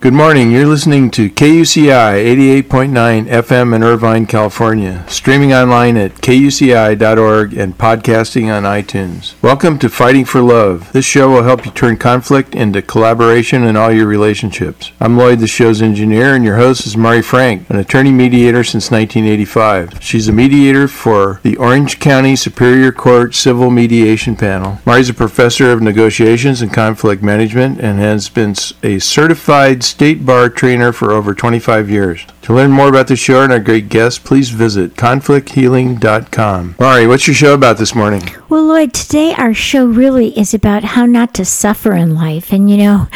Good 0.00 0.14
morning. 0.14 0.52
You're 0.52 0.64
listening 0.64 1.10
to 1.10 1.28
KUCI 1.28 2.62
88.9 2.62 3.26
FM 3.26 3.74
in 3.74 3.82
Irvine, 3.82 4.26
California, 4.26 5.04
streaming 5.08 5.52
online 5.52 5.96
at 5.96 6.14
kuci.org 6.14 7.56
and 7.56 7.76
podcasting 7.76 8.46
on 8.46 8.62
iTunes. 8.62 9.34
Welcome 9.42 9.76
to 9.80 9.88
Fighting 9.88 10.24
for 10.24 10.40
Love. 10.40 10.92
This 10.92 11.04
show 11.04 11.28
will 11.30 11.42
help 11.42 11.66
you 11.66 11.72
turn 11.72 11.96
conflict 11.96 12.54
into 12.54 12.80
collaboration 12.80 13.64
in 13.64 13.76
all 13.76 13.90
your 13.90 14.06
relationships. 14.06 14.92
I'm 15.00 15.16
Lloyd, 15.16 15.40
the 15.40 15.48
show's 15.48 15.82
engineer, 15.82 16.32
and 16.32 16.44
your 16.44 16.58
host 16.58 16.86
is 16.86 16.96
Mari 16.96 17.20
Frank, 17.20 17.68
an 17.68 17.76
attorney 17.76 18.12
mediator 18.12 18.62
since 18.62 18.92
1985. 18.92 20.00
She's 20.00 20.28
a 20.28 20.32
mediator 20.32 20.86
for 20.86 21.40
the 21.42 21.56
Orange 21.56 21.98
County 21.98 22.36
Superior 22.36 22.92
Court 22.92 23.34
Civil 23.34 23.72
Mediation 23.72 24.36
Panel. 24.36 24.78
Mari's 24.86 25.10
a 25.10 25.14
professor 25.14 25.72
of 25.72 25.82
negotiations 25.82 26.62
and 26.62 26.72
conflict 26.72 27.20
management 27.20 27.80
and 27.80 27.98
has 27.98 28.28
been 28.28 28.54
a 28.84 29.00
certified 29.00 29.87
state 29.88 30.24
bar 30.24 30.48
trainer 30.48 30.92
for 30.92 31.12
over 31.12 31.34
25 31.34 31.90
years. 31.90 32.26
To 32.42 32.54
learn 32.54 32.70
more 32.70 32.88
about 32.88 33.08
the 33.08 33.16
show 33.16 33.42
and 33.42 33.52
our 33.52 33.60
great 33.60 33.88
guests, 33.88 34.18
please 34.18 34.50
visit 34.50 34.94
conflicthealing.com. 34.94 36.76
Mari, 36.78 37.06
what's 37.06 37.26
your 37.26 37.34
show 37.34 37.54
about 37.54 37.78
this 37.78 37.94
morning? 37.94 38.22
Well, 38.48 38.64
Lloyd, 38.64 38.94
today 38.94 39.34
our 39.34 39.54
show 39.54 39.86
really 39.86 40.38
is 40.38 40.54
about 40.54 40.84
how 40.84 41.06
not 41.06 41.34
to 41.34 41.44
suffer 41.44 41.92
in 41.94 42.14
life. 42.14 42.52
And, 42.52 42.70
you 42.70 42.76
know, 42.76 43.08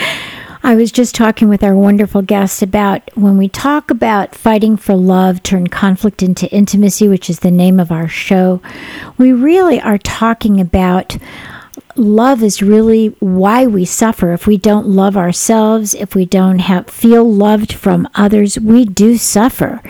I 0.65 0.77
was 0.77 0.93
just 0.93 1.17
talking 1.17 1.49
with 1.49 1.65
our 1.65 1.75
wonderful 1.75 2.23
guest 2.23 2.63
about 2.63 3.17
when 3.17 3.37
we 3.37 3.49
talk 3.49 3.91
about 3.91 4.35
fighting 4.35 4.77
for 4.77 4.95
love, 4.95 5.43
turn 5.43 5.67
conflict 5.67 6.23
into 6.23 6.49
intimacy, 6.51 7.09
which 7.09 7.29
is 7.29 7.41
the 7.41 7.51
name 7.51 7.81
of 7.81 7.91
our 7.91 8.07
show, 8.07 8.63
we 9.19 9.33
really 9.33 9.81
are 9.81 9.99
talking 9.99 10.61
about 10.61 11.17
love 11.97 12.43
is 12.43 12.63
really 12.63 13.09
why 13.19 13.67
we 13.67 13.85
suffer. 13.85 14.33
If 14.33 14.47
we 14.47 14.57
don't 14.57 14.87
love 14.87 15.17
ourselves, 15.17 15.95
if 15.95 16.15
we 16.15 16.25
don't 16.25 16.61
have 16.61 16.89
feel 16.89 17.31
loved 17.31 17.73
from 17.73 18.09
others, 18.15 18.59
we 18.59 18.85
do 18.85 19.17
suffer. 19.17 19.81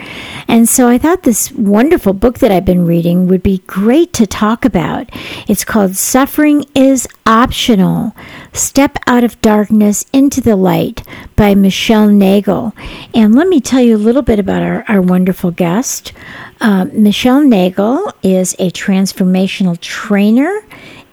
And 0.47 0.67
so 0.67 0.87
I 0.87 0.97
thought 0.97 1.23
this 1.23 1.51
wonderful 1.51 2.13
book 2.13 2.39
that 2.39 2.51
I've 2.51 2.65
been 2.65 2.85
reading 2.85 3.27
would 3.27 3.43
be 3.43 3.59
great 3.67 4.13
to 4.13 4.27
talk 4.27 4.65
about. 4.65 5.09
It's 5.47 5.65
called 5.65 5.95
Suffering 5.95 6.65
is 6.75 7.07
Optional. 7.25 8.15
Step 8.53 8.97
Out 9.07 9.23
of 9.23 9.39
Darkness 9.41 10.05
into 10.13 10.41
the 10.41 10.55
Light 10.55 11.03
by 11.35 11.55
Michelle 11.55 12.07
Nagel. 12.07 12.73
And 13.13 13.35
let 13.35 13.47
me 13.47 13.61
tell 13.61 13.81
you 13.81 13.95
a 13.95 13.97
little 13.97 14.21
bit 14.21 14.39
about 14.39 14.61
our, 14.61 14.85
our 14.87 15.01
wonderful 15.01 15.51
guest. 15.51 16.13
Uh, 16.61 16.85
Michelle 16.85 17.41
Nagel 17.41 18.11
is 18.21 18.53
a 18.59 18.69
transformational 18.71 19.79
trainer 19.79 20.63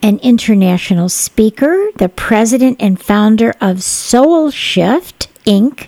an 0.01 0.19
international 0.19 1.09
speaker, 1.09 1.89
the 1.97 2.09
president 2.09 2.77
and 2.79 3.01
founder 3.01 3.53
of 3.61 3.83
Soul 3.83 4.51
Shift 4.51 5.27
Inc., 5.45 5.87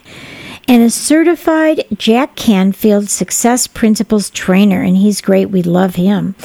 and 0.67 0.81
a 0.81 0.89
certified 0.89 1.85
Jack 1.97 2.35
Canfield 2.35 3.09
Success 3.09 3.67
Principles 3.67 4.29
trainer. 4.29 4.81
And 4.81 4.95
he's 4.97 5.19
great. 5.19 5.49
We 5.49 5.61
love 5.61 5.95
him. 5.95 6.35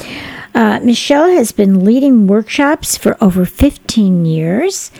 Uh, 0.53 0.79
Michelle 0.81 1.29
has 1.29 1.51
been 1.51 1.85
leading 1.85 2.27
workshops 2.27 2.97
for 2.97 3.17
over 3.23 3.45
15 3.45 4.25
years 4.25 4.91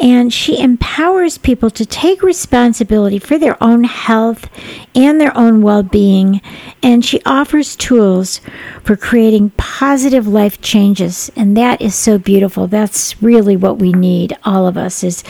and 0.00 0.32
she 0.32 0.58
empowers 0.58 1.36
people 1.36 1.70
to 1.70 1.84
take 1.84 2.22
responsibility 2.22 3.18
for 3.18 3.38
their 3.38 3.62
own 3.62 3.84
health 3.84 4.48
and 4.94 5.20
their 5.20 5.36
own 5.36 5.60
well 5.60 5.82
being. 5.82 6.40
And 6.82 7.04
she 7.04 7.20
offers 7.26 7.76
tools 7.76 8.40
for 8.82 8.96
creating 8.96 9.50
positive 9.50 10.26
life 10.26 10.60
changes. 10.62 11.30
And 11.36 11.56
that 11.56 11.82
is 11.82 11.94
so 11.94 12.18
beautiful. 12.18 12.66
That's 12.66 13.22
really 13.22 13.56
what 13.56 13.78
we 13.78 13.92
need, 13.92 14.36
all 14.44 14.66
of 14.66 14.78
us, 14.78 15.04
is 15.04 15.22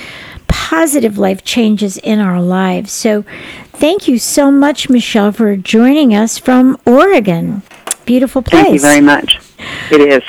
positive 0.47 1.19
life 1.19 1.42
changes 1.44 1.97
in 1.98 2.20
our 2.20 2.41
lives. 2.41 2.92
So 2.92 3.25
thank 3.72 4.06
you 4.06 4.19
so 4.19 4.53
much, 4.53 4.88
Michelle, 4.88 5.32
for 5.32 5.56
joining 5.56 6.14
us 6.14 6.38
from 6.38 6.78
Oregon. 6.86 7.62
Beautiful 8.04 8.42
place. 8.42 8.62
Thank 8.62 8.75
you 8.75 8.80
very 8.80 9.00
much. 9.00 9.41
It 9.91 10.00
is. 10.00 10.22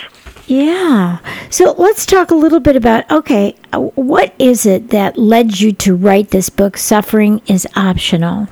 Yeah. 0.51 1.19
So 1.49 1.73
let's 1.77 2.05
talk 2.05 2.29
a 2.29 2.35
little 2.35 2.59
bit 2.59 2.75
about 2.75 3.09
okay, 3.09 3.55
what 3.71 4.33
is 4.37 4.65
it 4.65 4.89
that 4.89 5.17
led 5.17 5.61
you 5.61 5.71
to 5.71 5.95
write 5.95 6.31
this 6.31 6.49
book, 6.49 6.75
Suffering 6.75 7.41
is 7.47 7.65
Optional? 7.77 8.49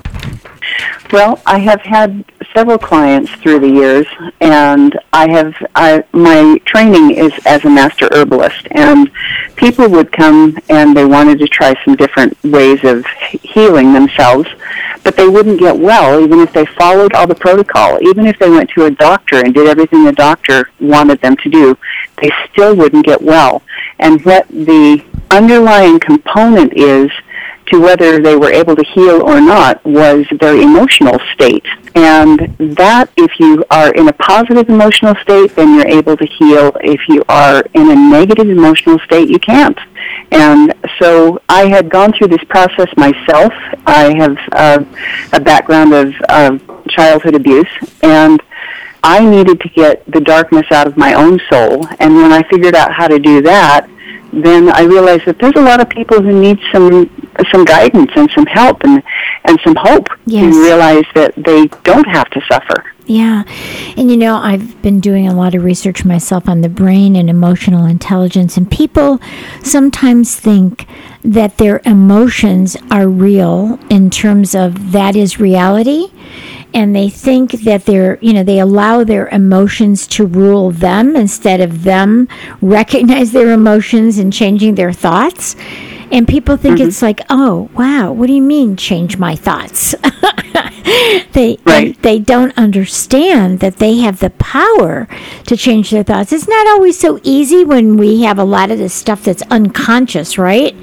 Well, 1.12 1.42
I 1.46 1.60
have 1.60 1.82
had 1.82 2.24
several 2.54 2.78
clients 2.78 3.32
through 3.36 3.60
the 3.60 3.70
years, 3.70 4.06
and 4.42 4.98
I 5.14 5.30
have 5.30 5.56
I, 5.76 6.04
my 6.14 6.60
training 6.66 7.12
is 7.12 7.34
as 7.46 7.64
a 7.66 7.70
master 7.70 8.10
herbalist, 8.12 8.68
and 8.72 9.10
people 9.56 9.90
would 9.90 10.12
come 10.12 10.58
and 10.70 10.96
they 10.96 11.06
wanted 11.06 11.40
to 11.40 11.48
try 11.48 11.74
some 11.86 11.96
different 11.96 12.38
ways 12.44 12.84
of 12.84 13.06
healing 13.42 13.94
themselves, 13.94 14.48
but 15.04 15.16
they 15.16 15.28
wouldn't 15.28 15.60
get 15.60 15.78
well 15.78 16.20
even 16.22 16.40
if 16.40 16.52
they 16.54 16.66
followed 16.66 17.14
all 17.14 17.28
the 17.28 17.36
protocol. 17.36 18.00
Even 18.02 18.26
if 18.26 18.38
they 18.40 18.50
went 18.50 18.70
to 18.72 18.86
a 18.86 18.92
doctor 18.92 19.38
and 19.38 19.54
did 19.54 19.68
everything 19.68 20.04
the 20.04 20.12
doctor 20.12 20.70
wanted 20.80 21.22
them 21.22 21.36
to 21.38 21.50
do, 21.50 21.78
they 22.22 22.32
still 22.52 22.76
wouldn't 22.76 23.06
get 23.06 23.22
well. 23.22 23.62
And 24.00 24.24
what 24.26 24.48
the 24.48 25.04
underlying 25.32 26.00
component 26.00 26.74
is 26.76 27.12
to 27.72 27.80
whether 27.80 28.22
they 28.22 28.36
were 28.36 28.52
able 28.52 28.76
to 28.76 28.84
heal 28.84 29.22
or 29.22 29.40
not 29.40 29.84
was 29.86 30.26
their 30.40 30.56
emotional 30.56 31.20
state. 31.34 31.66
And 31.96 32.56
that, 32.78 33.10
if 33.18 33.32
you 33.40 33.64
are 33.70 33.92
in 33.94 34.08
a 34.08 34.14
positive 34.14 34.70
emotional 34.70 35.16
state, 35.22 35.56
then 35.56 35.76
you're 35.76 35.88
able 35.88 36.16
to 36.18 36.26
heal. 36.26 36.72
If 36.82 37.02
you 37.08 37.24
are 37.30 37.64
in 37.74 37.90
a 37.90 37.96
negative 37.96 38.50
emotional 38.50 39.00
state, 39.00 39.30
you 39.30 39.40
can't. 39.40 39.78
And 40.32 40.74
so 41.00 41.42
I 41.50 41.68
had 41.68 41.90
gone 41.90 42.14
through 42.14 42.28
this 42.28 42.44
process 42.46 42.88
myself. 42.96 43.54
I 43.86 44.14
have 44.18 44.38
uh, 44.52 44.84
a 45.34 45.40
background 45.40 45.94
of 45.94 46.14
uh, 46.30 46.58
childhood 46.90 47.36
abuse, 47.36 47.70
and 48.02 48.42
I 49.04 49.24
needed 49.24 49.62
to 49.62 49.70
get 49.70 50.06
the 50.12 50.22
darkness 50.22 50.66
out 50.72 50.88
of 50.88 50.98
my 50.98 51.14
own 51.14 51.40
soul. 51.50 51.88
And 52.00 52.16
when 52.16 52.32
I 52.32 52.44
figured 52.50 52.76
out 52.76 52.92
how 52.92 53.08
to 53.08 53.20
do 53.20 53.42
that, 53.44 53.88
then 54.32 54.70
I 54.70 54.82
realized 54.84 55.26
that 55.26 55.40
there's 55.40 55.56
a 55.56 55.62
lot 55.62 55.80
of 55.82 55.90
people 55.90 56.22
who 56.22 56.40
need 56.40 56.60
some 56.72 57.10
some 57.52 57.66
guidance 57.66 58.12
and 58.16 58.30
some 58.32 58.46
help 58.46 58.84
and 58.84 59.04
and 59.46 59.60
some 59.64 59.76
hope 59.76 60.08
yes. 60.26 60.44
and 60.44 60.56
realize 60.56 61.06
that 61.16 61.34
they 61.36 61.68
don't 61.84 62.08
have 62.08 62.30
to 62.32 62.42
suffer. 62.52 62.86
Yeah. 63.06 63.44
And 63.98 64.12
you 64.12 64.18
know, 64.18 64.36
I've 64.36 64.80
been 64.84 65.00
doing 65.00 65.28
a 65.28 65.34
lot 65.34 65.56
of 65.56 65.64
research 65.64 66.06
myself 66.06 66.48
on 66.48 66.62
the 66.62 66.70
brain 66.70 67.16
and 67.16 67.28
emotional 67.28 67.86
intelligence 67.86 68.56
and 68.56 68.70
people 68.70 69.20
sometimes 69.64 70.36
think 70.36 70.86
that 71.24 71.58
their 71.58 71.82
emotions 71.86 72.78
are 72.92 73.08
real 73.08 73.80
in 73.90 74.12
terms 74.12 74.54
of 74.54 74.92
that 74.92 75.16
is 75.16 75.40
reality 75.40 76.12
and 76.74 76.96
they 76.96 77.10
think 77.10 77.52
that 77.64 77.86
they're, 77.86 78.20
you 78.22 78.32
know, 78.32 78.44
they 78.44 78.60
allow 78.60 79.04
their 79.04 79.28
emotions 79.30 80.06
to 80.06 80.26
rule 80.26 80.70
them 80.72 81.16
instead 81.16 81.62
of 81.62 81.84
them 81.84 82.28
recognize 82.62 83.32
their 83.32 83.52
emotions 83.52 84.20
and 84.20 84.32
changing 84.32 84.76
their 84.76 84.94
thoughts. 84.94 85.56
And 86.12 86.28
people 86.28 86.58
think 86.58 86.80
mm-hmm. 86.80 86.88
it's 86.88 87.02
like, 87.02 87.22
oh, 87.30 87.70
wow, 87.74 88.12
what 88.12 88.28
do 88.28 88.34
you 88.34 88.42
mean 88.42 88.76
change 88.76 89.18
my 89.18 89.36
thoughts? 89.36 89.94
they, 91.34 91.58
right. 91.66 92.02
they 92.02 92.20
don't 92.20 92.58
understand 92.58 93.60
that 93.60 93.78
they 93.78 93.98
have 93.98 94.20
the 94.20 94.32
power 94.32 95.08
to 95.46 95.56
change 95.56 95.92
their 95.92 96.04
thoughts. 96.04 96.34
It's 96.34 96.48
not 96.48 96.68
always 96.68 97.00
so 97.00 97.20
easy 97.24 97.64
when 97.64 97.98
we 97.98 98.24
have 98.24 98.40
a 98.40 98.44
lot 98.44 98.72
of 98.72 98.80
this 98.80 98.94
stuff 98.94 99.24
that's 99.24 99.44
unconscious, 99.44 100.38
right? 100.38 100.76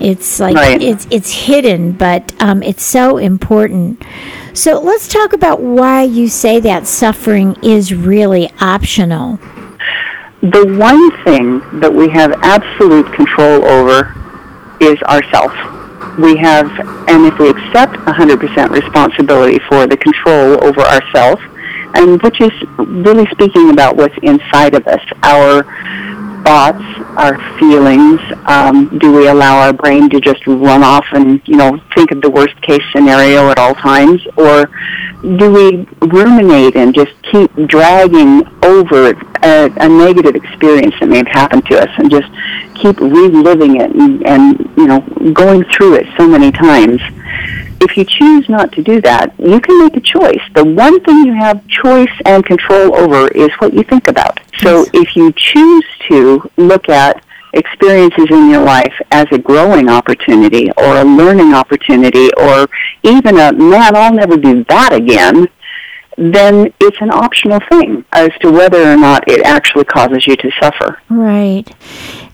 It's 0.00 0.38
like 0.38 0.54
right. 0.54 0.80
it's 0.80 1.08
it's 1.10 1.32
hidden, 1.32 1.92
but 1.92 2.32
um, 2.40 2.62
it's 2.62 2.84
so 2.84 3.16
important. 3.16 4.04
So 4.52 4.80
let's 4.80 5.08
talk 5.08 5.32
about 5.32 5.60
why 5.60 6.04
you 6.04 6.28
say 6.28 6.60
that 6.60 6.86
suffering 6.86 7.56
is 7.64 7.92
really 7.92 8.50
optional. 8.60 9.38
The 10.40 10.76
one 10.78 11.10
thing 11.24 11.80
that 11.80 11.92
we 11.92 12.08
have 12.10 12.32
absolute 12.42 13.12
control 13.12 13.64
over 13.64 14.14
is 14.80 15.00
ourself. 15.02 15.52
We 16.18 16.36
have, 16.36 16.70
and 17.08 17.26
if 17.26 17.38
we 17.38 17.50
accept 17.50 17.94
100% 17.94 18.70
responsibility 18.70 19.58
for 19.68 19.86
the 19.86 19.96
control 19.96 20.64
over 20.64 20.80
ourself, 20.80 21.40
and 21.94 22.20
which 22.22 22.40
is 22.40 22.52
really 22.78 23.26
speaking 23.30 23.70
about 23.70 23.96
what's 23.96 24.16
inside 24.22 24.74
of 24.74 24.86
us, 24.86 25.00
our 25.22 25.64
thoughts, 26.48 26.82
our 27.16 27.36
feelings? 27.58 28.20
Um, 28.46 28.98
do 28.98 29.12
we 29.12 29.28
allow 29.28 29.58
our 29.58 29.72
brain 29.72 30.08
to 30.10 30.20
just 30.20 30.46
run 30.46 30.82
off 30.82 31.04
and, 31.12 31.40
you 31.44 31.56
know, 31.56 31.78
think 31.94 32.10
of 32.10 32.22
the 32.22 32.30
worst 32.30 32.60
case 32.62 32.82
scenario 32.92 33.50
at 33.50 33.58
all 33.58 33.74
times? 33.74 34.26
Or 34.36 34.70
do 35.22 35.52
we 35.52 35.88
ruminate 36.06 36.76
and 36.76 36.94
just 36.94 37.12
keep 37.22 37.52
dragging 37.66 38.46
over 38.64 39.10
a, 39.42 39.70
a 39.76 39.88
negative 39.88 40.34
experience 40.36 40.94
that 41.00 41.08
may 41.08 41.18
have 41.18 41.26
happened 41.26 41.66
to 41.66 41.80
us 41.80 41.90
and 41.98 42.10
just 42.10 42.30
keep 42.74 43.00
reliving 43.00 43.80
it 43.80 43.90
and, 43.90 44.26
and, 44.26 44.58
you 44.76 44.86
know, 44.86 45.00
going 45.32 45.64
through 45.64 45.94
it 45.94 46.06
so 46.16 46.26
many 46.26 46.52
times? 46.52 47.00
if 47.80 47.96
you 47.96 48.04
choose 48.04 48.48
not 48.48 48.72
to 48.72 48.82
do 48.82 49.00
that, 49.02 49.32
you 49.38 49.60
can 49.60 49.78
make 49.84 49.96
a 49.96 50.00
choice. 50.00 50.40
The 50.54 50.64
one 50.64 51.00
thing 51.04 51.24
you 51.24 51.34
have 51.34 51.66
choice 51.68 52.10
and 52.26 52.44
control 52.44 52.96
over 52.96 53.28
is 53.28 53.50
what 53.58 53.72
you 53.72 53.82
think 53.82 54.08
about. 54.08 54.40
So 54.58 54.78
Yes. 54.78 54.90
if 54.94 55.16
you 55.16 55.32
choose 55.32 55.84
to 56.08 56.50
look 56.56 56.88
at 56.88 57.22
experiences 57.54 58.26
in 58.30 58.50
your 58.50 58.62
life 58.62 58.92
as 59.10 59.26
a 59.32 59.38
growing 59.38 59.88
opportunity 59.88 60.70
or 60.72 60.98
a 60.98 61.04
learning 61.04 61.54
opportunity 61.54 62.30
or 62.34 62.68
even 63.02 63.38
a, 63.38 63.52
man, 63.52 63.96
I'll 63.96 64.14
never 64.14 64.36
do 64.36 64.64
that 64.68 64.92
again, 64.92 65.46
then 66.16 66.72
it's 66.80 66.96
an 67.00 67.10
optional 67.10 67.60
thing 67.70 68.04
as 68.12 68.30
to 68.40 68.50
whether 68.50 68.92
or 68.92 68.96
not 68.96 69.28
it 69.28 69.44
actually 69.44 69.84
causes 69.84 70.26
you 70.26 70.36
to 70.36 70.50
suffer. 70.60 71.00
Right. 71.08 71.64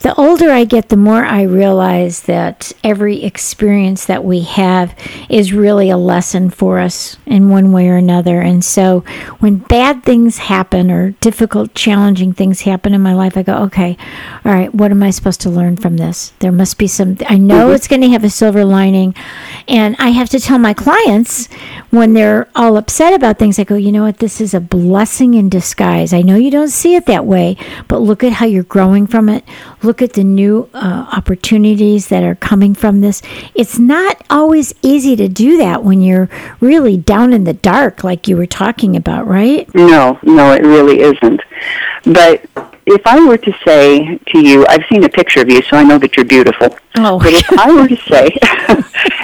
The 0.05 0.15
older 0.17 0.51
I 0.51 0.65
get, 0.65 0.91
the 0.91 0.99
more 0.99 1.25
I 1.25 1.45
realize 1.45 2.25
that 2.25 2.73
every 2.85 3.25
experience 3.25 4.05
that 4.05 4.23
we 4.23 4.43
have 4.43 4.95
is 5.31 5.55
really 5.55 5.89
a 5.89 5.97
lesson 5.97 6.51
for 6.51 6.79
us 6.79 7.17
in 7.25 7.49
one 7.49 7.73
way 7.73 7.89
or 7.89 7.97
another. 7.97 8.43
And 8.43 8.63
so 8.63 9.01
when 9.39 9.57
bad 9.57 10.03
things 10.03 10.37
happen 10.37 10.91
or 10.91 11.13
difficult, 11.23 11.75
challenging 11.75 12.35
things 12.35 12.61
happen 12.61 12.93
in 12.93 13.01
my 13.01 13.15
life, 13.15 13.39
I 13.39 13.43
go, 13.45 13.55
okay, 13.63 13.97
all 14.45 14.53
right, 14.53 14.75
what 14.75 14.91
am 14.91 15.03
I 15.03 15.09
supposed 15.09 15.41
to 15.41 15.49
learn 15.49 15.79
from 15.79 15.97
this? 15.97 16.35
There 16.41 16.53
must 16.53 16.77
be 16.77 16.87
some, 16.87 17.17
I 17.27 17.39
know 17.39 17.69
mm-hmm. 17.69 17.75
it's 17.75 17.89
going 17.89 18.03
to 18.03 18.11
have 18.11 18.25
a 18.25 18.29
silver 18.29 18.63
lining. 18.63 19.15
And 19.69 19.97
I 19.99 20.11
have 20.11 20.29
to 20.29 20.39
tell 20.39 20.59
my 20.59 20.75
clients 20.75 21.47
when 21.89 22.13
they're 22.13 22.47
all 22.55 22.77
upset 22.77 23.15
about 23.15 23.39
things, 23.39 23.59
I 23.59 23.65
go, 23.65 23.77
you 23.77 23.91
know 23.91 24.03
what, 24.03 24.19
this 24.19 24.39
is 24.39 24.53
a 24.53 24.61
blessing 24.61 25.33
in 25.33 25.49
disguise. 25.49 26.13
I 26.13 26.21
know 26.21 26.37
you 26.37 26.51
don't 26.51 26.69
see 26.69 26.95
it 26.95 27.07
that 27.07 27.25
way, 27.25 27.57
but 27.89 28.03
look 28.03 28.23
at 28.23 28.33
how 28.33 28.45
you're 28.45 28.65
growing 28.65 29.07
from 29.07 29.31
it. 29.31 29.45
Look 29.83 29.94
at 30.03 30.15
the 30.15 30.25
new 30.25 30.69
uh, 30.75 31.07
opportunities 31.13 32.09
that 32.09 32.23
are 32.23 32.35
coming 32.35 32.75
from 32.75 33.01
this. 33.01 33.23
It's 33.55 33.79
not 33.79 34.23
always 34.31 34.75
easy 34.83 35.17
to 35.17 35.29
do 35.29 35.57
that 35.59 35.85
when 35.85 36.01
you're 36.01 36.29
really 36.61 36.97
down 36.97 37.33
in 37.33 37.45
the 37.45 37.53
dark, 37.53 38.05
like 38.05 38.29
you 38.29 38.37
were 38.37 38.47
talking 38.47 38.97
about, 38.97 39.27
right? 39.27 39.73
No, 39.75 40.19
no, 40.23 40.53
it 40.53 40.63
really 40.63 41.01
isn't. 41.01 41.41
But 42.05 42.45
if 42.87 43.07
I 43.07 43.25
were 43.27 43.39
to 43.39 43.53
say 43.65 44.19
to 44.19 44.39
you, 44.39 44.67
I've 44.69 44.85
seen 44.91 45.05
a 45.05 45.09
picture 45.09 45.41
of 45.41 45.49
you, 45.49 45.63
so 45.63 45.77
I 45.77 45.85
know 45.85 45.99
that 45.99 46.17
you're 46.17 46.27
beautiful. 46.27 46.77
Oh, 46.97 47.19
But 47.19 47.33
if 47.33 47.59
I 47.59 47.73
were 47.73 47.89
to 47.89 47.97
say, 47.97 48.29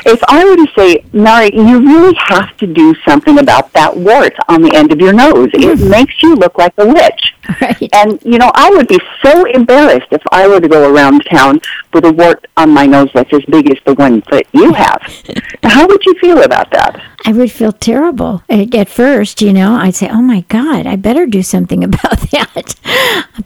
if 0.07 0.23
I 0.29 0.45
were 0.45 0.57
to 0.57 0.73
say, 0.77 1.05
Mari, 1.13 1.51
you 1.55 1.81
really 1.81 2.15
have 2.29 2.57
to 2.59 2.67
do 2.67 2.95
something 3.07 3.39
about 3.39 3.73
that 3.75 3.95
wart 3.95 4.35
on 4.49 4.63
the 4.63 4.75
end 4.75 4.93
of 4.93 5.01
your 5.01 5.13
nose. 5.13 5.51
It 5.53 5.81
makes 5.81 6.23
you 6.23 6.37
look 6.37 6.57
like 6.57 6.73
a 6.79 6.87
witch. 6.87 7.35
right. 7.61 7.89
And, 7.95 8.21
you 8.25 8.39
know, 8.39 8.51
I 8.55 8.71
would 8.71 8.89
be 8.89 9.01
so 9.23 9.45
embarrassed 9.47 10.09
if 10.11 10.23
I 10.33 10.47
were 10.49 10.61
to 10.61 10.69
go 10.69 10.93
around 10.93 11.25
town 11.31 11.61
with 11.93 12.05
a 12.05 12.13
wart 12.13 12.47
on 12.57 12.71
my 12.71 12.87
nose 12.87 13.11
that's 13.15 13.33
as 13.33 13.45
big 13.47 13.71
as 13.71 13.79
the 13.85 13.95
one 13.95 14.23
that 14.31 14.47
you 14.53 14.73
have. 14.73 15.01
How 15.63 15.87
would 15.87 16.05
you 16.05 16.15
feel 16.21 16.43
about 16.43 16.71
that? 16.73 17.01
I 17.27 17.33
would 17.33 17.53
feel 17.53 17.73
terrible 17.73 18.43
at, 18.49 18.89
first, 18.89 19.43
you 19.43 19.53
know. 19.53 19.75
I'd 19.75 19.95
say, 19.95 20.09
oh 20.09 20.23
my 20.23 20.41
God, 20.49 20.87
I 20.87 20.97
better 20.97 21.27
do 21.27 21.43
something 21.43 21.85
about 21.91 22.21
that. 22.31 22.75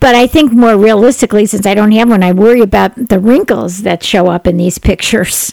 But 0.00 0.14
I 0.14 0.26
think 0.26 0.52
more 0.52 0.76
realistically, 0.76 1.46
since 1.46 1.66
I 1.66 1.74
don't 1.74 1.92
have 1.92 2.08
one, 2.08 2.22
I 2.22 2.32
worry 2.32 2.60
about 2.60 2.94
the 3.08 3.18
wrinkles 3.18 3.82
that 3.82 4.02
show 4.04 4.28
up 4.28 4.46
in 4.46 4.56
these 4.56 4.78
pictures. 4.78 5.52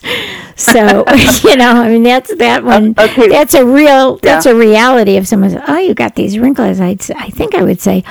So, 0.55 1.05
you 1.43 1.55
know, 1.55 1.71
I 1.81 1.87
mean, 1.89 2.03
that's 2.03 2.35
that 2.35 2.63
one. 2.63 2.93
Uh, 2.97 3.07
okay. 3.09 3.27
That's 3.27 3.55
a 3.55 3.65
real, 3.65 4.17
that's 4.17 4.45
Yeah. 4.45 4.51
a 4.51 4.55
reality. 4.55 5.15
If 5.15 5.27
someone 5.27 5.49
says, 5.49 5.63
oh, 5.67 5.77
you 5.79 5.95
got 5.95 6.15
these 6.15 6.37
wrinkles, 6.37 6.79
I'd, 6.79 7.09
I 7.11 7.29
think 7.29 7.55
I 7.55 7.63
would 7.63 7.81
say, 7.81 8.03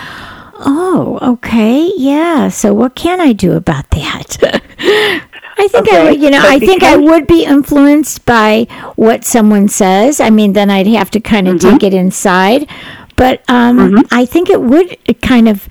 oh, 0.61 1.19
okay, 1.23 1.91
yeah. 1.97 2.49
So 2.49 2.73
what 2.75 2.95
can 2.95 3.21
I 3.21 3.33
do 3.33 3.53
about 3.53 3.91
that? 3.91 4.39
I 5.59 5.69
think 5.69 5.93
I 5.93 6.05
would, 6.05 6.23
you 6.23 6.31
know, 6.31 6.41
but 6.41 6.51
I 6.51 6.59
think 6.59 6.83
I 6.83 6.97
would 6.97 7.27
be 7.27 7.45
influenced 7.45 8.25
by 8.25 8.67
what 8.97 9.25
someone 9.25 9.69
says. 9.69 10.19
I 10.21 10.31
mean, 10.31 10.55
then 10.55 10.71
I'd 10.71 10.87
have 10.87 11.11
to 11.13 11.21
kind 11.21 11.49
of 11.49 11.57
Mm-hmm. 11.57 11.71
take 11.71 11.83
it 11.83 11.95
inside. 11.95 12.69
But 13.17 13.43
um, 13.51 14.03
I 14.11 14.25
think 14.25 14.49
it 14.49 14.63
would 14.63 14.97
kind 15.21 15.49
of, 15.49 15.69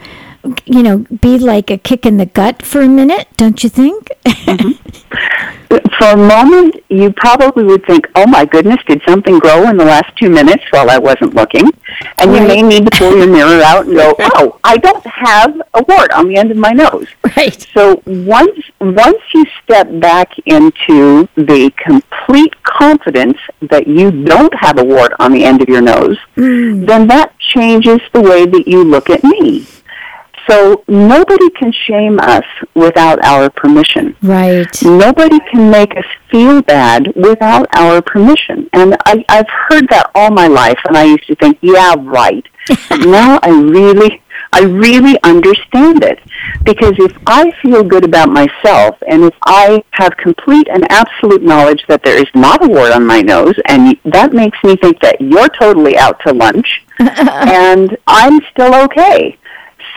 you 0.65 0.83
know, 0.83 0.99
be 1.21 1.37
like 1.37 1.69
a 1.69 1.77
kick 1.77 2.05
in 2.05 2.17
the 2.17 2.25
gut 2.25 2.61
for 2.63 2.81
a 2.81 2.87
minute, 2.87 3.27
don't 3.37 3.63
you 3.63 3.69
think? 3.69 4.09
Mm-hmm. 4.25 4.71
For 5.69 6.07
a 6.07 6.17
moment, 6.17 6.83
you 6.89 7.11
probably 7.11 7.63
would 7.63 7.85
think, 7.85 8.07
oh 8.15 8.25
my 8.25 8.45
goodness, 8.45 8.79
did 8.87 9.01
something 9.07 9.37
grow 9.37 9.69
in 9.69 9.77
the 9.77 9.85
last 9.85 10.15
two 10.17 10.29
minutes 10.29 10.63
while 10.71 10.89
I 10.89 10.97
wasn't 10.97 11.35
looking? 11.35 11.69
And 12.17 12.33
you 12.33 12.41
may 12.41 12.61
need 12.61 12.85
to 12.85 12.97
pull 12.97 13.17
your 13.17 13.27
mirror 13.27 13.61
out 13.63 13.85
and 13.85 13.95
go, 13.95 14.15
oh, 14.19 14.59
I 14.63 14.77
don't 14.77 15.05
have 15.05 15.61
a 15.73 15.83
wart 15.83 16.11
on 16.13 16.27
the 16.27 16.37
end 16.37 16.51
of 16.51 16.57
my 16.57 16.71
nose. 16.71 17.07
right. 17.37 17.67
So 17.73 18.01
once 18.05 18.57
once 18.79 19.21
you 19.33 19.45
step 19.61 19.87
back 19.99 20.33
into 20.45 21.27
the 21.35 21.71
complete 21.77 22.63
confidence 22.63 23.37
that 23.61 23.85
you 23.85 24.23
don't 24.23 24.53
have 24.55 24.79
a 24.79 24.83
wart 24.83 25.13
on 25.19 25.33
the 25.33 25.43
end 25.43 25.61
of 25.61 25.69
your 25.69 25.81
nose, 25.81 26.17
mm. 26.35 26.87
then 26.87 27.07
that 27.07 27.37
changes 27.39 27.99
the 28.13 28.21
way 28.21 28.45
that 28.45 28.67
you 28.67 28.83
look 28.83 29.09
at 29.09 29.23
me. 29.23 29.67
So 30.49 30.83
nobody 30.87 31.49
can 31.51 31.71
shame 31.71 32.19
us 32.19 32.45
without 32.73 33.23
our 33.23 33.49
permission. 33.51 34.15
Right. 34.21 34.67
Nobody 34.83 35.39
can 35.51 35.69
make 35.69 35.95
us 35.95 36.05
feel 36.31 36.61
bad 36.63 37.13
without 37.15 37.67
our 37.75 38.01
permission. 38.01 38.69
And 38.73 38.95
I, 39.05 39.23
I've 39.29 39.49
heard 39.49 39.87
that 39.89 40.09
all 40.15 40.31
my 40.31 40.47
life, 40.47 40.79
and 40.87 40.97
I 40.97 41.03
used 41.03 41.27
to 41.27 41.35
think, 41.35 41.59
yeah, 41.61 41.93
right. 41.99 42.45
But 42.89 42.99
now 43.05 43.39
I 43.43 43.49
really, 43.49 44.21
I 44.51 44.61
really 44.61 45.21
understand 45.23 46.03
it. 46.03 46.19
Because 46.63 46.93
if 46.97 47.15
I 47.27 47.51
feel 47.61 47.83
good 47.83 48.05
about 48.05 48.29
myself, 48.29 48.97
and 49.07 49.25
if 49.25 49.35
I 49.45 49.83
have 49.91 50.17
complete 50.17 50.67
and 50.71 50.91
absolute 50.91 51.43
knowledge 51.43 51.83
that 51.87 52.03
there 52.03 52.17
is 52.17 52.29
not 52.33 52.63
a 52.63 52.67
wart 52.67 52.91
on 52.91 53.05
my 53.05 53.21
nose, 53.21 53.55
and 53.67 53.95
that 54.05 54.33
makes 54.33 54.57
me 54.63 54.75
think 54.77 54.99
that 55.01 55.21
you're 55.21 55.49
totally 55.49 55.95
out 55.97 56.19
to 56.25 56.33
lunch, 56.33 56.85
and 56.99 57.95
I'm 58.07 58.39
still 58.51 58.73
okay. 58.85 59.37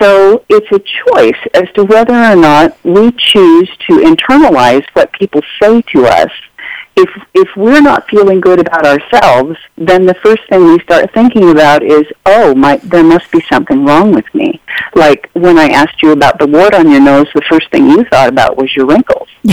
So 0.00 0.44
it's 0.48 0.70
a 0.72 0.78
choice 0.78 1.38
as 1.54 1.70
to 1.74 1.84
whether 1.84 2.14
or 2.14 2.36
not 2.36 2.76
we 2.84 3.12
choose 3.12 3.68
to 3.88 3.98
internalize 3.98 4.84
what 4.94 5.12
people 5.12 5.42
say 5.60 5.82
to 5.82 6.06
us. 6.06 6.30
If 6.94 7.08
if 7.32 7.48
we're 7.56 7.80
not 7.80 8.08
feeling 8.08 8.40
good 8.40 8.60
about 8.60 8.84
ourselves, 8.84 9.58
then 9.78 10.05
the 10.05 10.14
first 10.14 10.43
thing 10.50 10.64
we 10.64 10.78
start 10.81 11.12
thinking 11.14 11.50
about 11.50 11.82
is, 11.82 12.05
oh, 12.26 12.55
my, 12.55 12.76
there 12.78 13.02
must 13.02 13.31
be 13.32 13.40
something 13.50 13.86
wrong 13.86 14.12
with 14.12 14.26
me. 14.34 14.60
Like 14.94 15.31
when 15.32 15.58
I 15.58 15.69
asked 15.69 16.02
you 16.02 16.12
about 16.12 16.38
the 16.38 16.46
wart 16.46 16.74
on 16.74 16.90
your 16.90 17.00
nose, 17.00 17.28
the 17.34 17.43
first 17.48 17.70
thing 17.70 17.88
you 17.88 18.05
thought 18.05 18.28
about 18.28 18.58
was 18.58 18.74
your 18.76 18.86
wrinkles. 18.86 19.28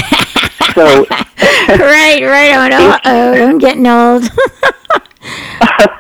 so 0.76 1.06
right, 1.10 2.22
right. 2.22 2.72
Oh. 2.74 2.92
Uh-oh, 2.92 3.48
I'm 3.48 3.58
getting 3.58 3.88
old. 3.88 4.24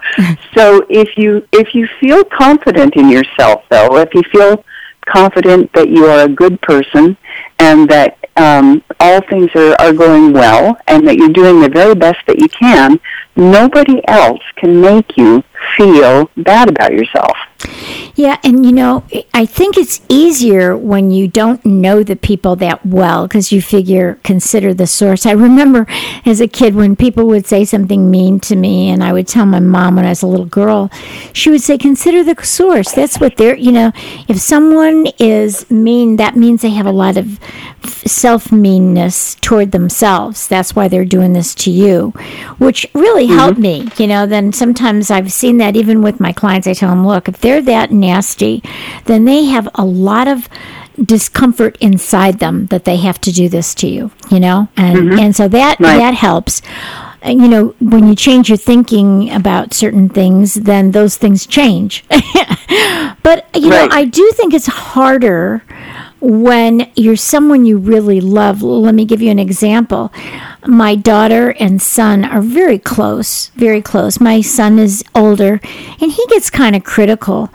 so 0.56 0.86
if 0.90 1.18
you 1.18 1.48
if 1.52 1.74
you 1.74 1.88
feel 2.00 2.24
confident 2.24 2.96
in 2.96 3.10
yourself 3.10 3.64
though 3.70 3.98
if 3.98 4.14
you 4.14 4.22
feel 4.32 4.64
confident 5.06 5.72
that 5.74 5.90
you 5.90 6.06
are 6.06 6.26
a 6.26 6.30
good 6.30 6.60
person 6.62 7.18
and 7.60 7.90
that 7.90 8.18
um, 8.36 8.84
all 9.00 9.22
things 9.22 9.50
are, 9.56 9.76
are 9.80 9.92
going 9.94 10.32
well 10.32 10.78
and 10.88 11.08
that 11.08 11.18
you're 11.18 11.30
doing 11.30 11.60
the 11.62 11.70
very 11.70 11.96
best 11.96 12.20
that 12.28 12.40
you 12.40 12.48
can 12.50 13.00
nobody 13.36 14.02
else 14.08 14.42
can 14.56 14.80
make 14.80 15.18
you 15.18 15.44
feel 15.78 16.30
bad 16.38 16.70
about 16.70 16.92
yourself 16.94 17.38
Yeah, 18.16 18.38
and 18.44 18.66
you 18.66 18.72
know, 18.72 19.04
I 19.34 19.46
think 19.46 19.78
it's 19.78 20.02
easier 20.08 20.76
when 20.78 21.12
you 21.12 21.28
don't 21.28 21.66
know 21.66 22.04
the 22.04 22.16
people 22.16 22.56
that 22.58 22.86
well 22.86 23.28
because 23.28 23.52
you 23.52 23.62
figure, 23.62 24.20
consider 24.24 24.74
the 24.74 24.88
source. 24.88 25.26
I 25.26 25.32
remember 25.32 25.86
as 26.26 26.40
a 26.42 26.48
kid 26.48 26.76
when 26.76 26.96
people 26.96 27.28
would 27.28 27.46
say 27.46 27.66
something 27.66 28.10
mean 28.10 28.40
to 28.42 28.56
me, 28.56 28.90
and 28.90 29.04
I 29.04 29.14
would 29.14 29.28
tell 29.28 29.46
my 29.46 29.60
mom 29.60 29.96
when 29.96 30.06
I 30.06 30.10
was 30.10 30.22
a 30.22 30.28
little 30.28 30.46
girl, 30.46 30.90
she 31.34 31.50
would 31.50 31.62
say, 31.62 31.78
consider 31.78 32.24
the 32.24 32.36
source. 32.44 32.92
That's 32.92 33.20
what 33.20 33.38
they're, 33.38 33.56
you 33.56 33.72
know, 33.72 33.92
if 34.28 34.40
someone 34.40 35.08
is 35.20 35.70
mean, 35.70 36.16
that 36.18 36.36
means 36.36 36.62
they 36.62 36.70
have 36.72 36.86
a 36.86 36.92
lot 36.92 37.18
of 37.18 37.40
self 38.06 38.52
meanness 38.52 39.36
toward 39.36 39.72
themselves. 39.72 40.48
That's 40.48 40.76
why 40.76 40.88
they're 40.88 41.06
doing 41.06 41.34
this 41.34 41.56
to 41.56 41.72
you, 41.72 42.10
which 42.58 42.86
really 42.94 43.26
mm-hmm. 43.26 43.38
helped 43.38 43.60
me. 43.60 43.90
You 43.98 44.08
know, 44.08 44.26
then 44.26 44.54
sometimes 44.54 45.12
I've 45.12 45.32
seen 45.32 45.49
that 45.58 45.76
even 45.76 46.02
with 46.02 46.20
my 46.20 46.32
clients. 46.32 46.68
I 46.68 46.74
tell 46.74 46.90
them, 46.90 47.06
look, 47.06 47.28
if 47.28 47.40
they're 47.40 47.62
that 47.64 47.92
nasty, 47.92 48.64
then 49.06 49.26
they 49.26 49.46
have 49.46 49.68
a 49.76 49.86
lot 49.86 50.28
of 50.28 50.48
discomfort 51.04 51.78
inside 51.80 52.40
them 52.40 52.68
that 52.68 52.86
they 52.86 52.98
have 52.98 53.20
to 53.22 53.32
do 53.32 53.50
this 53.50 53.74
to 53.76 53.88
you, 53.88 54.12
you 54.30 54.40
know? 54.40 54.68
And 54.76 54.98
mm-hmm. 54.98 55.20
and 55.20 55.36
so 55.36 55.48
that 55.48 55.80
Right. 55.80 55.98
that 55.98 56.14
helps. 56.14 56.62
You 57.26 57.50
know, 57.50 57.76
when 57.82 58.08
you 58.08 58.16
change 58.16 58.48
your 58.48 58.58
thinking 58.58 59.30
about 59.30 59.74
certain 59.74 60.08
things, 60.08 60.54
then 60.54 60.92
those 60.92 61.18
things 61.18 61.46
change. 61.46 62.06
but 63.24 63.46
you 63.54 63.70
know, 63.70 63.90
I 63.92 64.06
do 64.06 64.32
think 64.36 64.54
it's 64.54 64.68
harder 64.68 65.64
when 66.22 66.90
you're 66.96 67.16
someone 67.16 67.66
you 67.66 67.78
really 67.78 68.22
love, 68.22 68.62
let 68.62 68.94
me 68.94 69.06
give 69.06 69.22
you 69.22 69.32
an 69.32 69.40
example. 69.40 70.12
My 70.68 70.96
daughter 70.96 71.52
and 71.60 71.82
son 71.82 72.26
are 72.26 72.42
very 72.42 72.78
close, 72.78 73.48
very 73.56 73.82
close. 73.82 74.20
My 74.20 74.42
son 74.42 74.78
is 74.78 75.04
older 75.16 75.62
and 76.02 76.12
he 76.12 76.26
gets 76.28 76.50
kind 76.50 76.76
of 76.76 76.84
critical. 76.84 77.50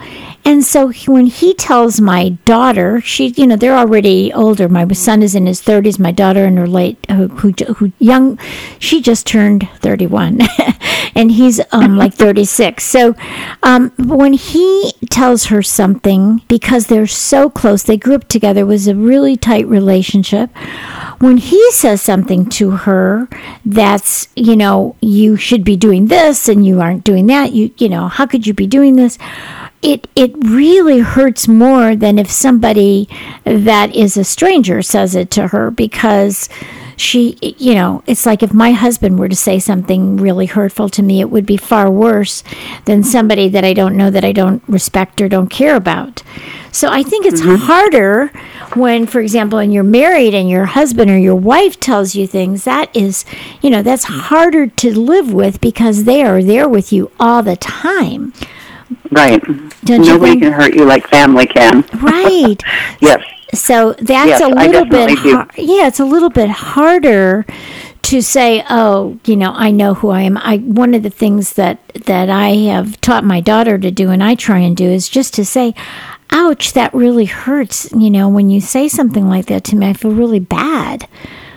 And 0.45 0.65
so 0.65 0.93
when 1.07 1.27
he 1.27 1.55
tells 1.55 2.01
my 2.01 2.31
daughter, 2.45 3.01
she, 3.01 3.29
you 3.29 3.47
know, 3.47 3.57
they're 3.57 3.77
already 3.77 4.33
older. 4.33 4.69
My 4.69 4.87
son 4.89 5.23
is 5.23 5.35
in 5.35 5.47
his 5.47 5.63
30s, 5.63 5.99
my 5.99 6.13
daughter 6.13 6.45
in 6.45 6.57
her 6.57 6.67
late, 6.67 6.99
who, 7.11 7.29
who, 7.29 7.53
who 7.75 7.93
young, 7.99 8.39
she 8.79 9.01
just 9.01 9.27
turned 9.27 9.69
31 9.81 10.41
and 11.15 11.33
he's 11.33 11.61
um, 11.73 11.97
like 12.05 12.15
36. 12.15 12.85
So 12.85 13.15
um, 13.63 13.91
when 13.99 14.33
he 14.33 14.93
tells 15.11 15.47
her 15.47 15.63
something, 15.63 16.43
because 16.49 16.87
they're 16.87 17.07
so 17.07 17.51
close, 17.51 17.83
they 17.83 17.97
grew 17.97 18.15
up 18.15 18.29
together, 18.29 18.67
was 18.67 18.89
a 18.89 18.95
really 18.95 19.37
tight 19.37 19.67
relationship. 19.67 20.51
When 21.19 21.39
he 21.39 21.71
says 21.73 22.03
something 22.03 22.49
to 22.51 22.71
her 22.73 23.29
that's, 23.65 24.29
you 24.37 24.57
know, 24.57 24.97
you 25.01 25.37
should 25.37 25.65
be 25.65 25.77
doing 25.77 26.07
this 26.07 26.49
and 26.49 26.67
you 26.67 26.81
aren't 26.81 27.05
doing 27.05 27.27
that, 27.27 27.53
you, 27.53 27.73
you 27.79 27.89
know, 27.89 28.09
how 28.09 28.27
could 28.27 28.47
you 28.47 28.55
be 28.55 28.67
doing 28.67 28.97
this? 28.97 29.19
It 29.85 30.09
it 30.17 30.33
really 30.39 31.01
hurts 31.01 31.47
more 31.47 31.95
than 31.95 32.19
if 32.19 32.31
somebody 32.31 33.07
that 33.45 33.95
is 33.95 34.17
a 34.17 34.25
stranger 34.25 34.81
says 34.81 35.15
it 35.15 35.31
to 35.31 35.49
her 35.49 35.71
because 35.71 36.49
she 36.97 37.37
you 37.59 37.75
know 37.75 38.03
it's 38.07 38.25
like 38.25 38.43
if 38.43 38.55
my 38.55 38.73
husband 38.73 39.19
were 39.19 39.29
to 39.29 39.37
say 39.37 39.59
something 39.59 40.17
really 40.17 40.47
hurtful 40.47 40.89
to 40.89 41.03
me 41.03 41.21
it 41.21 41.29
would 41.29 41.45
be 41.45 41.57
far 41.57 41.91
worse 41.91 42.43
than 42.87 43.03
somebody 43.03 43.49
that 43.49 43.65
I 43.65 43.75
don't 43.75 43.97
know 43.97 44.11
that 44.11 44.25
I 44.25 44.33
don't 44.33 44.63
respect 44.67 45.21
or 45.21 45.29
don't 45.29 45.49
care 45.49 45.77
about 45.77 46.23
so 46.73 46.89
I 46.89 47.03
think 47.03 47.27
it's 47.27 47.43
mm-hmm. 47.43 47.67
harder 47.67 48.29
when 48.75 49.07
for 49.07 49.21
example 49.21 49.59
when 49.59 49.71
you're 49.71 49.85
married 49.85 50.35
and 50.35 50.49
your 50.49 50.65
husband 50.65 51.11
or 51.11 51.19
your 51.19 51.35
wife 51.35 51.79
tells 51.79 52.15
you 52.15 52.27
things 52.27 52.65
that 52.65 52.95
is 52.97 53.27
you 53.61 53.69
know 53.69 53.83
that's 53.83 54.05
harder 54.05 54.67
to 54.67 54.99
live 54.99 55.33
with 55.33 55.61
because 55.61 56.05
they 56.05 56.23
are 56.23 56.43
there 56.43 56.69
with 56.69 56.91
you 56.91 57.11
all 57.21 57.43
the 57.43 57.57
time 57.57 58.33
Right. 59.15 59.43
Don't 59.85 60.07
Nobody 60.07 60.41
can 60.41 60.53
hurt 60.53 60.75
you 60.75 60.85
like 60.85 61.07
family 61.09 61.47
can. 61.47 61.83
Right. 61.95 62.57
yes. 63.01 63.23
So 63.53 63.93
that's 63.95 64.29
yes, 64.29 64.41
a 64.41 64.49
little 64.49 64.85
bit 64.85 65.19
har- 65.19 65.49
yeah, 65.57 65.87
it's 65.87 66.01
a 66.01 66.05
little 66.05 66.31
bit 66.31 66.51
harder 66.51 67.47
to 68.03 68.21
say, 68.21 68.65
"Oh, 68.69 69.19
you 69.25 69.37
know, 69.37 69.53
I 69.55 69.71
know 69.71 69.95
who 69.95 70.11
I 70.11 70.23
am." 70.23 70.37
I 70.39 70.59
one 70.59 70.95
of 70.95 71.03
the 71.03 71.11
things 71.11 71.53
that 71.55 71.79
that 72.07 72.29
I 72.29 72.51
have 72.73 73.01
taught 73.01 73.25
my 73.25 73.41
daughter 73.41 73.79
to 73.79 73.91
do 73.91 74.11
and 74.11 74.23
I 74.23 74.35
try 74.35 74.59
and 74.59 74.77
do 74.77 74.87
is 74.87 75.09
just 75.09 75.35
to 75.35 75.45
say, 75.45 75.75
"Ouch, 76.31 76.73
that 76.73 76.93
really 76.93 77.27
hurts." 77.27 77.91
You 77.93 78.11
know, 78.11 78.29
when 78.29 78.51
you 78.51 78.61
say 78.61 78.89
something 78.89 79.29
like 79.29 79.47
that 79.47 79.65
to 79.65 79.77
me, 79.77 79.89
I 79.89 79.93
feel 79.93 80.11
really 80.11 80.41
bad. 80.41 81.07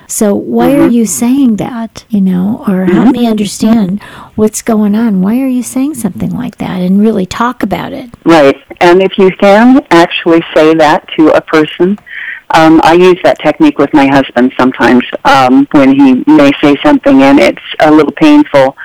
So 0.08 0.34
why 0.34 0.70
mm-hmm. 0.70 0.84
are 0.84 0.88
you 0.88 1.06
saying 1.06 1.58
that? 1.58 2.06
You 2.10 2.22
know, 2.22 2.64
or 2.68 2.86
help 2.86 3.08
mm-hmm. 3.08 3.12
me 3.12 3.28
understand 3.28 4.02
what's 4.36 4.62
going 4.62 4.96
on. 4.96 5.22
Why 5.22 5.42
are 5.42 5.48
you 5.48 5.64
saying 5.64 5.96
something 5.96 6.32
like 6.32 6.58
that? 6.58 6.82
And 6.82 7.02
really 7.02 7.26
talk 7.26 7.62
about 7.62 7.92
it. 7.92 8.10
Right. 8.24 8.56
And 8.80 9.02
if 9.04 9.18
you 9.18 9.32
can 9.32 9.86
actually 9.92 10.42
say 10.56 10.74
that 10.76 11.08
to 11.18 11.30
a 11.30 11.42
person, 11.42 11.98
um, 12.56 12.80
I 12.84 12.94
use 12.94 13.20
that 13.24 13.40
technique 13.40 13.78
with 13.78 13.94
my 13.94 14.08
husband 14.08 14.54
sometimes 14.58 15.04
um, 15.26 15.68
when 15.72 15.94
he 15.94 16.24
may 16.28 16.52
say 16.62 16.78
something 16.82 17.22
and 17.22 17.40
it's 17.40 17.62
a 17.82 17.92
little 17.92 18.14
painful. 18.14 18.78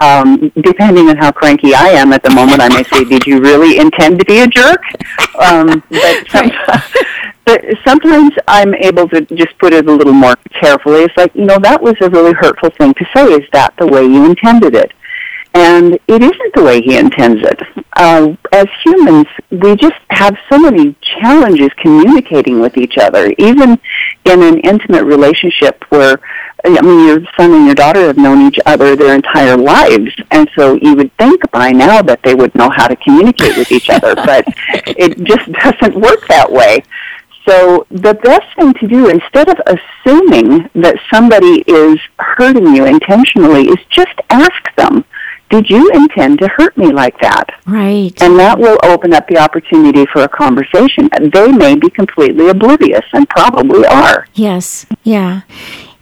Um, 0.00 0.52
depending 0.60 1.08
on 1.08 1.16
how 1.16 1.32
cranky 1.32 1.74
I 1.74 1.88
am 1.88 2.12
at 2.12 2.22
the 2.22 2.30
moment, 2.30 2.60
I 2.60 2.68
may 2.68 2.84
say, 2.84 3.02
"Did 3.04 3.26
you 3.26 3.40
really 3.40 3.78
intend 3.78 4.20
to 4.20 4.24
be 4.24 4.38
a 4.38 4.46
jerk?" 4.46 4.80
Um, 5.40 5.82
but 5.90 6.24
sometimes, 6.30 6.84
but 7.48 7.64
sometimes 7.86 8.32
I'm 8.46 8.74
able 8.74 9.08
to 9.08 9.22
just 9.22 9.58
put 9.58 9.72
it 9.72 9.88
a 9.88 9.90
little 9.90 10.12
more 10.12 10.36
carefully. 10.60 11.04
It's 11.04 11.16
like, 11.16 11.34
you 11.34 11.46
know, 11.46 11.58
that 11.60 11.80
was 11.80 11.94
a 12.02 12.10
really 12.10 12.34
hurtful 12.34 12.68
thing 12.76 12.92
to 12.92 13.06
say. 13.16 13.24
Is 13.24 13.48
that 13.54 13.72
the 13.78 13.86
way 13.86 14.02
you 14.02 14.26
intended 14.26 14.74
it? 14.74 14.92
And 15.54 15.94
it 15.94 16.22
isn't 16.22 16.54
the 16.54 16.62
way 16.62 16.82
he 16.82 16.98
intends 16.98 17.42
it. 17.42 17.58
Uh, 17.94 18.36
as 18.52 18.66
humans, 18.84 19.28
we 19.50 19.76
just 19.76 19.96
have 20.10 20.36
so 20.52 20.58
many 20.58 20.94
challenges 21.00 21.70
communicating 21.78 22.60
with 22.60 22.76
each 22.76 22.98
other, 22.98 23.32
even 23.38 23.80
in 24.26 24.42
an 24.42 24.58
intimate 24.58 25.04
relationship 25.04 25.82
where, 25.88 26.20
I 26.66 26.82
mean, 26.82 27.06
your 27.06 27.20
son 27.38 27.54
and 27.54 27.64
your 27.64 27.74
daughter 27.74 28.00
have 28.08 28.18
known 28.18 28.46
each 28.46 28.58
other 28.66 28.94
their 28.94 29.14
entire 29.14 29.56
lives. 29.56 30.12
And 30.30 30.50
so 30.54 30.74
you 30.82 30.94
would 30.96 31.16
think 31.16 31.50
by 31.50 31.72
now 31.72 32.02
that 32.02 32.22
they 32.22 32.34
would 32.34 32.54
know 32.54 32.68
how 32.68 32.88
to 32.88 32.96
communicate 32.96 33.56
with 33.56 33.72
each 33.72 33.88
other, 33.88 34.14
but 34.14 34.44
it 34.86 35.16
just 35.24 35.50
doesn't 35.50 35.98
work 35.98 36.28
that 36.28 36.52
way. 36.52 36.82
So 37.48 37.86
the 37.90 38.14
best 38.14 38.46
thing 38.56 38.74
to 38.74 38.86
do, 38.86 39.08
instead 39.08 39.48
of 39.48 39.56
assuming 39.66 40.68
that 40.74 40.96
somebody 41.12 41.64
is 41.66 41.98
hurting 42.18 42.74
you 42.74 42.84
intentionally, 42.84 43.68
is 43.68 43.78
just 43.90 44.14
ask 44.28 44.74
them, 44.76 45.04
did 45.48 45.70
you 45.70 45.90
intend 45.92 46.40
to 46.40 46.48
hurt 46.48 46.76
me 46.76 46.92
like 46.92 47.18
that? 47.20 47.46
Right. 47.66 48.12
And 48.20 48.38
that 48.38 48.58
will 48.58 48.78
open 48.84 49.14
up 49.14 49.26
the 49.28 49.38
opportunity 49.38 50.04
for 50.12 50.24
a 50.24 50.28
conversation. 50.28 51.08
They 51.32 51.50
may 51.50 51.74
be 51.74 51.88
completely 51.88 52.48
oblivious 52.48 53.04
and 53.14 53.26
probably 53.30 53.86
are. 53.86 54.26
Yes. 54.34 54.84
Yeah 55.02 55.42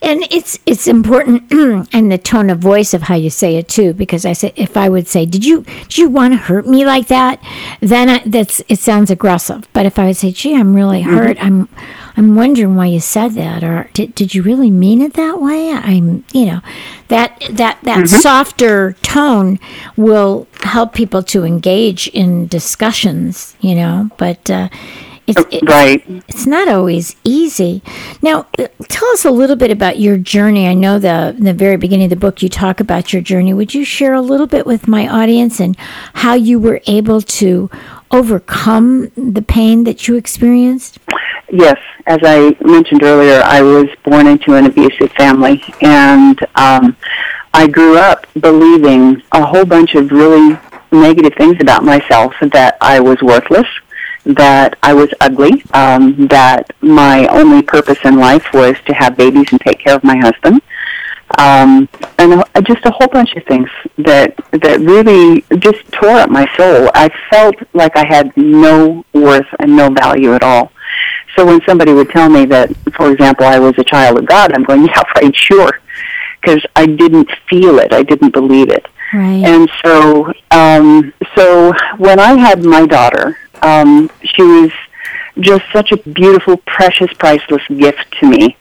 and 0.03 0.23
it's 0.31 0.59
it's 0.67 0.87
important 0.87 1.51
and 1.93 2.13
the 2.13 2.19
tone 2.19 2.51
of 2.51 2.59
voice 2.59 2.93
of 2.93 3.03
how 3.03 3.15
you 3.15 3.31
say 3.31 3.57
it 3.57 3.69
too 3.69 3.93
because 3.95 4.27
i 4.27 4.33
say 4.33 4.53
if 4.57 4.77
i 4.77 4.89
would 4.89 5.09
say 5.09 5.25
did 5.25 5.45
you 5.45 5.63
did 5.63 5.99
you 5.99 6.09
want 6.09 6.33
to 6.33 6.39
hurt 6.39 6.67
me 6.67 6.85
like 6.85 7.09
that 7.09 7.43
then 7.81 8.09
I, 8.09 8.23
that's 8.27 8.63
it 8.69 8.79
sounds 8.79 9.11
aggressive 9.11 9.67
but 9.73 9.87
if 9.87 9.99
i 9.99 10.07
would 10.07 10.17
say 10.17 10.33
gee 10.33 10.55
i'm 10.55 10.75
really 10.75 11.03
mm-hmm. 11.03 11.17
hurt 11.17 11.37
mm-hmm. 11.39 11.47
i'm 11.47 11.69
i'm 12.17 12.37
wondering 12.37 12.77
why 12.77 12.87
you 12.87 13.01
said 13.01 13.33
that 13.33 13.65
or 13.65 13.89
did, 13.95 14.15
did 14.15 14.35
you 14.35 14.43
really 14.43 14.71
mean 14.71 15.01
it 15.01 15.15
that 15.15 15.41
way 15.41 15.73
i'm 15.73 16.25
you 16.33 16.45
know 16.45 16.61
that 17.09 17.41
that 17.51 17.79
that 17.83 17.99
mm-hmm. 17.99 18.07
softer 18.07 18.93
tone 19.03 19.59
will 19.97 20.47
help 20.61 20.93
people 20.93 21.23
to 21.23 21.45
engage 21.45 22.09
in 22.09 22.47
discussions 22.49 23.57
you 23.61 23.75
know 23.75 24.11
but 24.19 24.51
uh, 24.51 24.69
it's, 25.27 25.43
it, 25.51 25.69
right. 25.69 26.05
It's 26.29 26.47
not 26.47 26.69
always 26.69 27.17
easy. 27.25 27.83
Now, 28.23 28.47
tell 28.89 29.09
us 29.09 29.25
a 29.25 29.31
little 29.31 29.57
bit 29.57 29.71
about 29.71 29.99
your 29.99 30.17
journey. 30.17 30.69
I 30.69 30.75
know 30.75 30.99
the 30.99 31.35
in 31.37 31.45
the 31.45 31.55
very 31.55 31.77
beginning 31.77 32.05
of 32.05 32.11
the 32.11 32.17
book 32.17 32.43
you 32.43 32.49
talk 32.49 32.79
about 32.79 33.13
your 33.13 33.23
journey. 33.23 33.53
Would 33.53 33.75
you 33.75 33.85
share 33.85 34.15
a 34.15 34.21
little 34.21 34.47
bit 34.47 34.67
with 34.67 34.87
my 34.87 35.09
audience 35.09 35.59
and 35.61 35.77
how 36.15 36.35
you 36.35 36.61
were 36.61 36.81
able 36.87 37.21
to 37.21 37.69
overcome 38.13 39.11
the 39.17 39.43
pain 39.43 39.85
that 39.85 40.07
you 40.07 40.15
experienced? 40.15 40.99
Yes, 41.51 41.79
as 42.07 42.19
I 42.23 42.57
mentioned 42.61 43.03
earlier, 43.03 43.43
I 43.45 43.63
was 43.63 43.87
born 44.05 44.27
into 44.27 44.55
an 44.55 44.67
abusive 44.67 45.13
family, 45.13 45.63
and 45.81 46.39
um, 46.57 46.97
I 47.55 47.67
grew 47.67 47.99
up 47.99 48.27
believing 48.41 49.23
a 49.33 49.45
whole 49.45 49.65
bunch 49.65 49.95
of 49.95 50.11
really 50.11 50.59
negative 50.93 51.35
things 51.37 51.57
about 51.61 51.85
myself 51.85 52.35
that 52.41 52.77
I 52.81 53.01
was 53.01 53.21
worthless 53.23 53.67
that 54.27 54.77
I 54.83 54.93
was 54.93 55.09
ugly, 55.21 55.63
um, 55.73 56.27
that 56.29 56.71
my 56.81 57.27
only 57.29 57.63
purpose 57.63 57.99
in 58.05 58.17
life 58.17 58.45
was 58.53 58.77
to 58.87 58.93
have 58.93 59.17
babies 59.17 59.47
and 59.53 59.61
take 59.61 59.79
care 59.79 59.95
of 59.95 60.03
my 60.03 60.17
husband, 60.17 60.61
um, 61.39 61.89
and 62.19 62.45
just 62.65 62.85
a 62.85 62.91
whole 62.91 63.09
bunch 63.09 63.35
of 63.37 63.45
things 63.45 63.69
that 63.99 64.37
that 64.51 64.81
really 64.81 65.45
just 65.59 65.91
tore 65.93 66.19
up 66.19 66.31
my 66.31 66.47
soul. 66.57 66.91
I 66.95 67.09
felt 67.31 67.55
like 67.73 67.97
I 67.97 68.05
had 68.07 68.37
no 68.37 69.05
worth 69.13 69.47
and 69.61 69.77
no 69.77 69.91
value 69.91 70.35
at 70.35 70.43
all. 70.43 70.73
So 71.37 71.47
when 71.47 71.61
somebody 71.67 71.93
would 71.93 72.11
tell 72.11 72.29
me 72.29 72.47
that, 72.47 72.75
for 72.97 73.13
example, 73.13 73.47
I 73.47 73.59
was 73.59 73.75
a 73.79 73.85
child 73.85 74.19
of 74.19 74.27
God, 74.27 74.53
I'm 74.53 74.65
going, 74.65 74.85
yeah, 74.87 75.03
right, 75.17 75.35
sure, 75.37 75.81
because 76.41 76.65
I 76.75 76.87
didn't 76.87 77.31
feel 77.49 77.79
it, 77.79 77.93
I 77.93 78.03
didn't 78.03 78.33
believe 78.33 78.71
it. 78.71 78.87
Right. 79.13 79.45
And 79.45 79.71
so, 79.85 80.33
um, 80.51 81.13
so 81.37 81.73
when 81.97 82.19
I 82.19 82.35
had 82.35 82.65
my 82.65 82.87
daughter, 82.87 83.37
um, 83.63 84.11
she 84.23 84.43
was 84.43 84.71
just 85.39 85.65
such 85.73 85.93
a 85.93 85.97
beautiful, 85.97 86.57
precious, 86.59 87.13
priceless 87.19 87.63
gift 87.69 88.07
to 88.21 88.29
me. 88.29 88.57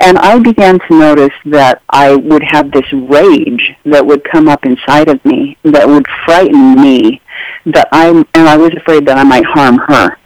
And 0.00 0.18
I 0.18 0.38
began 0.38 0.78
to 0.80 0.98
notice 0.98 1.34
that 1.46 1.82
I 1.88 2.14
would 2.14 2.42
have 2.42 2.70
this 2.70 2.90
rage 2.92 3.74
that 3.84 4.04
would 4.04 4.24
come 4.24 4.48
up 4.48 4.64
inside 4.64 5.08
of 5.08 5.24
me 5.24 5.56
that 5.62 5.88
would 5.88 6.06
frighten 6.24 6.80
me 6.80 7.20
that 7.66 7.88
I 7.92 8.08
and 8.08 8.48
I 8.48 8.56
was 8.56 8.72
afraid 8.74 9.06
that 9.06 9.18
I 9.18 9.24
might 9.24 9.44
harm 9.44 9.78
her. 9.78 10.18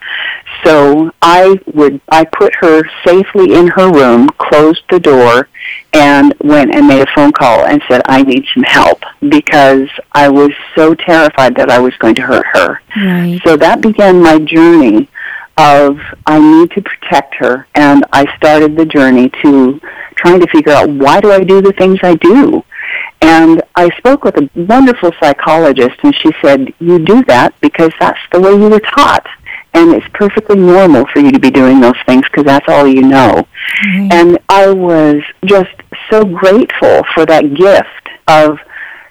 So 0.63 1.11
I 1.21 1.59
would 1.73 2.01
I 2.09 2.25
put 2.25 2.53
her 2.55 2.83
safely 3.05 3.55
in 3.55 3.67
her 3.69 3.91
room, 3.91 4.29
closed 4.37 4.83
the 4.89 4.99
door, 4.99 5.49
and 5.93 6.33
went 6.41 6.73
and 6.73 6.87
made 6.87 7.01
a 7.01 7.11
phone 7.15 7.31
call 7.31 7.65
and 7.65 7.81
said 7.87 8.01
I 8.05 8.23
need 8.23 8.45
some 8.53 8.63
help 8.63 9.01
because 9.27 9.89
I 10.11 10.29
was 10.29 10.51
so 10.75 10.93
terrified 10.93 11.55
that 11.55 11.69
I 11.69 11.79
was 11.79 11.95
going 11.97 12.15
to 12.15 12.21
hurt 12.21 12.45
her. 12.53 12.81
Right. 12.95 13.39
So 13.43 13.57
that 13.57 13.81
began 13.81 14.21
my 14.21 14.39
journey 14.39 15.09
of 15.57 15.99
I 16.25 16.39
need 16.39 16.71
to 16.71 16.81
protect 16.81 17.35
her 17.35 17.67
and 17.75 18.05
I 18.13 18.35
started 18.37 18.77
the 18.77 18.85
journey 18.85 19.29
to 19.41 19.79
trying 20.15 20.39
to 20.39 20.47
figure 20.47 20.71
out 20.71 20.89
why 20.89 21.19
do 21.19 21.31
I 21.31 21.43
do 21.43 21.61
the 21.61 21.73
things 21.73 21.99
I 22.03 22.15
do. 22.15 22.63
And 23.21 23.61
I 23.75 23.89
spoke 23.97 24.23
with 24.23 24.37
a 24.37 24.49
wonderful 24.55 25.11
psychologist 25.19 25.97
and 26.03 26.15
she 26.15 26.31
said, 26.41 26.73
You 26.79 26.99
do 26.99 27.23
that 27.25 27.53
because 27.61 27.91
that's 27.99 28.19
the 28.31 28.39
way 28.39 28.51
you 28.51 28.69
were 28.69 28.79
taught 28.79 29.25
and 29.73 29.93
it's 29.93 30.07
perfectly 30.13 30.57
normal 30.57 31.05
for 31.07 31.19
you 31.19 31.31
to 31.31 31.39
be 31.39 31.51
doing 31.51 31.79
those 31.79 31.95
things 32.05 32.23
because 32.23 32.45
that's 32.45 32.67
all 32.67 32.87
you 32.87 33.01
know. 33.01 33.47
Right. 33.85 34.09
And 34.11 34.39
I 34.49 34.71
was 34.71 35.21
just 35.45 35.75
so 36.09 36.25
grateful 36.25 37.03
for 37.13 37.25
that 37.25 37.53
gift 37.53 38.09
of 38.27 38.59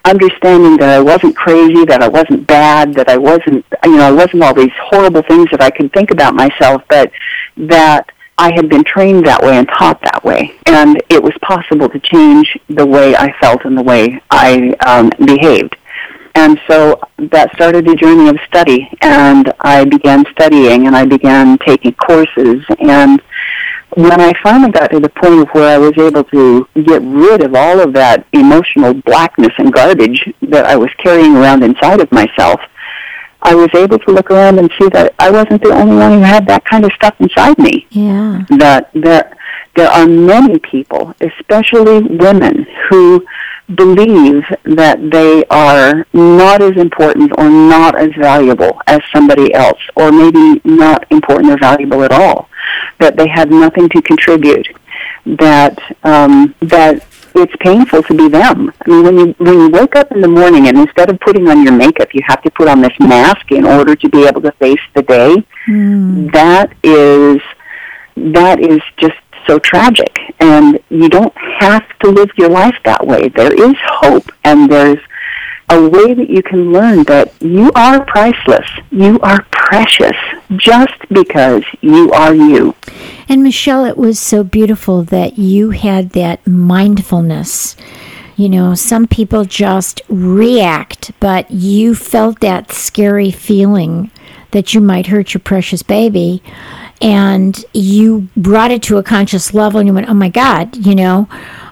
understanding 0.05 0.77
that 0.77 0.89
I 0.89 0.99
wasn't 0.99 1.35
crazy, 1.35 1.85
that 1.85 2.01
I 2.01 2.07
wasn't 2.07 2.47
bad, 2.47 2.93
that 2.95 3.09
I 3.09 3.17
wasn't, 3.17 3.65
you 3.83 3.97
know, 3.97 4.07
I 4.07 4.11
wasn't 4.11 4.43
all 4.43 4.53
these 4.53 4.71
horrible 4.79 5.21
things 5.23 5.49
that 5.51 5.61
I 5.61 5.69
could 5.69 5.91
think 5.93 6.11
about 6.11 6.33
myself, 6.35 6.83
but 6.89 7.11
that 7.57 8.11
I 8.37 8.51
had 8.55 8.69
been 8.69 8.83
trained 8.83 9.25
that 9.27 9.41
way 9.43 9.57
and 9.57 9.67
taught 9.67 10.01
that 10.01 10.23
way. 10.23 10.55
And 10.65 11.01
it 11.09 11.21
was 11.21 11.33
possible 11.41 11.89
to 11.89 11.99
change 11.99 12.57
the 12.69 12.85
way 12.85 13.15
I 13.15 13.31
felt 13.39 13.65
and 13.65 13.77
the 13.77 13.83
way 13.83 14.21
I 14.31 14.75
um, 14.85 15.11
behaved. 15.23 15.77
And 16.35 16.59
so 16.69 16.99
that 17.17 17.53
started 17.53 17.87
a 17.87 17.95
journey 17.95 18.29
of 18.29 18.37
study, 18.47 18.89
and 19.01 19.53
I 19.59 19.85
began 19.85 20.23
studying, 20.31 20.87
and 20.87 20.95
I 20.95 21.05
began 21.05 21.57
taking 21.57 21.93
courses, 21.93 22.63
and 22.79 23.21
when 23.95 24.21
I 24.21 24.31
finally 24.41 24.71
got 24.71 24.91
to 24.91 24.99
the 24.99 25.09
point 25.09 25.41
of 25.41 25.49
where 25.49 25.75
I 25.75 25.77
was 25.77 25.97
able 25.97 26.23
to 26.25 26.67
get 26.75 27.01
rid 27.01 27.43
of 27.43 27.55
all 27.55 27.79
of 27.81 27.91
that 27.93 28.25
emotional 28.31 28.93
blackness 28.93 29.51
and 29.57 29.73
garbage 29.73 30.33
that 30.43 30.65
I 30.65 30.77
was 30.77 30.89
carrying 30.97 31.35
around 31.35 31.63
inside 31.63 31.99
of 31.99 32.09
myself, 32.11 32.61
I 33.41 33.53
was 33.53 33.69
able 33.73 33.99
to 33.99 34.11
look 34.11 34.31
around 34.31 34.59
and 34.59 34.71
see 34.79 34.87
that 34.89 35.13
I 35.19 35.29
wasn't 35.29 35.63
the 35.63 35.73
only 35.73 35.95
one 35.95 36.13
who 36.13 36.19
had 36.21 36.47
that 36.47 36.63
kind 36.63 36.85
of 36.85 36.93
stuff 36.93 37.15
inside 37.19 37.57
me. 37.57 37.87
Yeah. 37.89 38.45
That 38.59 38.91
there, 38.93 39.35
there 39.75 39.89
are 39.89 40.07
many 40.07 40.59
people, 40.59 41.13
especially 41.19 42.01
women, 42.01 42.67
who 42.89 43.25
believe 43.75 44.43
that 44.63 44.97
they 45.11 45.43
are 45.49 46.05
not 46.13 46.61
as 46.61 46.77
important 46.77 47.31
or 47.37 47.49
not 47.49 47.97
as 47.99 48.11
valuable 48.19 48.79
as 48.87 49.01
somebody 49.13 49.53
else, 49.53 49.79
or 49.95 50.11
maybe 50.11 50.61
not 50.63 51.05
important 51.11 51.51
or 51.51 51.57
valuable 51.57 52.03
at 52.03 52.11
all. 52.11 52.49
That 52.99 53.17
they 53.17 53.27
have 53.27 53.49
nothing 53.49 53.89
to 53.89 54.01
contribute. 54.01 54.67
That 55.25 55.79
um, 56.03 56.55
that 56.61 57.05
it's 57.35 57.55
painful 57.59 58.03
to 58.03 58.13
be 58.13 58.27
them. 58.27 58.73
I 58.85 58.89
mean, 58.89 59.03
when 59.03 59.17
you 59.17 59.35
when 59.37 59.53
you 59.53 59.69
wake 59.69 59.95
up 59.95 60.11
in 60.11 60.21
the 60.21 60.27
morning 60.27 60.67
and 60.67 60.77
instead 60.77 61.09
of 61.09 61.19
putting 61.19 61.47
on 61.47 61.63
your 61.63 61.73
makeup, 61.73 62.13
you 62.13 62.21
have 62.27 62.41
to 62.43 62.51
put 62.51 62.67
on 62.67 62.81
this 62.81 62.93
mask 62.99 63.51
in 63.51 63.65
order 63.65 63.95
to 63.95 64.09
be 64.09 64.25
able 64.25 64.41
to 64.41 64.51
face 64.53 64.79
the 64.93 65.03
day. 65.03 65.35
Mm. 65.67 66.31
That 66.31 66.73
is 66.83 67.41
that 68.15 68.59
is 68.59 68.81
just 68.97 69.15
so 69.47 69.59
tragic, 69.59 70.17
and 70.39 70.79
you 70.89 71.09
don't 71.09 71.35
have 71.59 71.87
to 71.99 72.09
live 72.09 72.29
your 72.37 72.49
life 72.49 72.75
that 72.85 73.05
way. 73.05 73.29
There 73.29 73.53
is 73.53 73.75
hope, 73.83 74.31
and 74.43 74.71
there's 74.71 74.99
a 75.69 75.89
way 75.89 76.13
that 76.13 76.29
you 76.29 76.43
can 76.43 76.73
learn 76.73 77.03
that 77.03 77.33
you 77.41 77.71
are 77.75 78.03
priceless. 78.05 78.67
You 78.91 79.19
are 79.21 79.45
precious 79.51 80.17
just 80.57 80.93
because 81.09 81.63
you 81.79 82.11
are 82.11 82.35
you. 82.35 82.75
And 83.29 83.41
Michelle, 83.41 83.85
it 83.85 83.97
was 83.97 84.19
so 84.19 84.43
beautiful 84.43 85.03
that 85.03 85.39
you 85.39 85.69
had 85.69 86.09
that 86.09 86.45
mindfulness. 86.45 87.77
You 88.35 88.49
know, 88.49 88.75
some 88.75 89.07
people 89.07 89.45
just 89.45 90.01
react, 90.09 91.11
but 91.19 91.49
you 91.51 91.95
felt 91.95 92.41
that 92.41 92.71
scary 92.71 93.31
feeling 93.31 94.11
that 94.51 94.73
you 94.73 94.81
might 94.81 95.07
hurt 95.07 95.33
your 95.33 95.41
precious 95.41 95.83
baby. 95.83 96.43
And 97.01 97.63
you 97.73 98.29
brought 98.37 98.71
it 98.71 98.83
to 98.83 98.97
a 98.97 99.03
conscious 99.03 99.53
level 99.53 99.79
and 99.79 99.87
you 99.87 99.93
went, 99.93 100.09
oh 100.09 100.13
my 100.13 100.29
God, 100.29 100.77
you 100.77 100.95
know. 100.95 101.27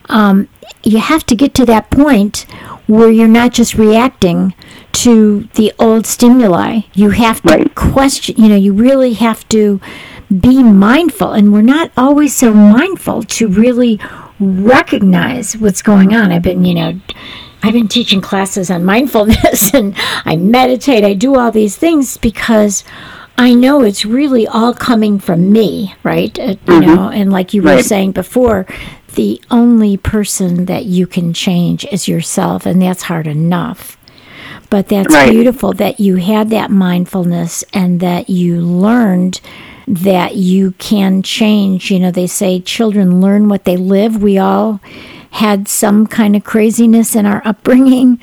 Um, 0.10 0.48
you 0.84 0.98
have 1.00 1.26
to 1.28 1.36
get 1.36 1.54
to 1.56 1.66
that 1.66 1.90
point 1.92 2.46
where 2.88 3.12
you're 3.12 3.28
not 3.28 3.54
just 3.54 3.76
reacting 3.76 4.54
to 4.92 5.48
the 5.54 5.72
old 5.78 6.06
stimuli. 6.06 6.82
You 6.94 7.12
have 7.12 7.42
to 7.44 7.50
Right. 7.50 7.76
question, 7.76 8.36
you 8.38 8.50
know, 8.50 8.56
you 8.56 8.74
really 8.74 9.14
have 9.14 9.48
to 9.50 9.80
be 10.40 10.64
mindful. 10.64 11.32
And 11.32 11.54
we're 11.54 11.62
not 11.62 11.92
always 11.96 12.36
so 12.36 12.54
mindful 12.54 13.24
to 13.24 13.48
really 13.48 14.00
recognize 14.40 15.58
what's 15.58 15.82
going 15.82 16.16
on. 16.16 16.32
I've 16.32 16.42
been, 16.42 16.66
you 16.66 16.74
know, 16.74 17.00
I've 17.62 17.74
been 17.74 17.88
teaching 17.88 18.22
classes 18.22 18.72
on 18.72 18.86
mindfulness 18.86 19.74
and 19.74 19.94
I 20.26 20.38
meditate, 20.38 21.04
I 21.04 21.14
do 21.14 21.36
all 21.36 21.52
these 21.52 21.76
things 21.76 22.18
because 22.18 22.84
I 23.40 23.54
know 23.54 23.82
it's 23.84 24.06
really 24.06 24.46
all 24.46 24.74
coming 24.74 25.18
from 25.18 25.54
me, 25.54 25.96
right? 26.04 26.38
Uh, 26.38 26.56
you 26.68 26.80
know, 26.82 27.10
and 27.10 27.32
like 27.32 27.54
you 27.54 27.62
were 27.62 27.76
Right. 27.76 27.86
saying 27.86 28.12
before, 28.12 28.66
the 29.16 29.40
only 29.50 29.96
person 29.96 30.66
that 30.66 30.84
you 30.86 31.08
can 31.08 31.32
change 31.32 31.86
is 31.90 32.06
yourself, 32.06 32.66
and 32.66 32.82
that's 32.82 33.04
hard 33.04 33.28
enough. 33.28 33.98
But 34.70 34.90
that's 34.90 35.14
Right. 35.14 35.32
beautiful 35.32 35.72
that 35.74 36.02
you 36.02 36.18
had 36.18 36.50
that 36.50 36.70
mindfulness 36.70 37.64
and 37.74 38.02
that 38.02 38.30
you 38.30 38.60
learned 38.60 39.40
that 39.88 40.36
you 40.36 40.74
can 40.78 41.22
change. 41.24 41.90
You 41.90 42.00
know, 42.00 42.12
they 42.12 42.28
say 42.28 42.60
children 42.60 43.22
learn 43.22 43.48
what 43.48 43.64
they 43.64 43.78
live. 43.78 44.22
We 44.22 44.38
all 44.38 44.82
had 45.32 45.70
some 45.70 46.06
kind 46.08 46.36
of 46.36 46.44
craziness 46.44 47.16
in 47.16 47.26
our 47.26 47.42
upbringing, 47.46 48.20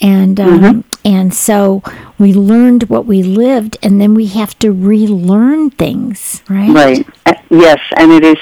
and 0.00 0.40
um, 0.40 0.84
and 1.04 1.34
so 1.34 1.82
we 2.18 2.32
learned 2.32 2.84
what 2.84 3.06
we 3.06 3.22
lived, 3.22 3.76
and 3.82 4.00
then 4.00 4.14
we 4.14 4.26
have 4.26 4.58
to 4.60 4.72
relearn 4.72 5.70
things, 5.70 6.42
right? 6.48 6.70
Right. 6.70 7.06
Uh, 7.26 7.34
Yes, 7.50 7.78
and 7.96 8.10
it 8.10 8.24
is 8.24 8.38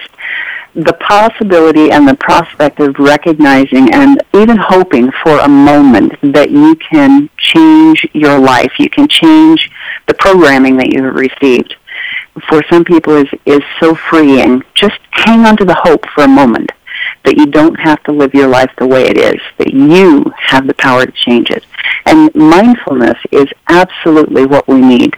the 0.74 0.94
possibility 0.94 1.90
and 1.90 2.08
the 2.08 2.14
prospect 2.14 2.80
of 2.80 2.98
recognizing 2.98 3.92
and 3.92 4.22
even 4.32 4.56
hoping 4.56 5.10
for 5.22 5.38
a 5.38 5.48
moment 5.48 6.14
that 6.22 6.50
you 6.50 6.74
can 6.76 7.28
change 7.36 8.06
your 8.14 8.38
life. 8.38 8.72
You 8.78 8.88
can 8.88 9.06
change 9.06 9.70
the 10.06 10.14
programming 10.14 10.78
that 10.78 10.90
you 10.90 11.04
have 11.04 11.14
received. 11.14 11.74
For 12.48 12.62
some 12.70 12.84
people 12.84 13.16
is 13.16 13.28
is 13.44 13.60
so 13.80 13.94
freeing. 13.94 14.62
Just 14.74 14.98
hang 15.10 15.44
on 15.44 15.58
to 15.58 15.64
the 15.66 15.74
hope 15.74 16.06
for 16.14 16.24
a 16.24 16.28
moment 16.28 16.72
that 17.24 17.36
you 17.36 17.46
don't 17.46 17.78
have 17.80 18.02
to 18.04 18.12
live 18.12 18.34
your 18.34 18.48
life 18.48 18.70
the 18.78 18.86
way 18.86 19.04
it 19.04 19.18
is, 19.18 19.40
that 19.58 19.72
you 19.72 20.32
have 20.38 20.66
the 20.66 20.74
power 20.74 21.06
to 21.06 21.12
change 21.12 21.50
it. 21.50 21.64
And 22.06 22.34
mindfulness 22.34 23.18
is 23.30 23.46
absolutely 23.68 24.46
what 24.46 24.66
we 24.68 24.80
need. 24.80 25.16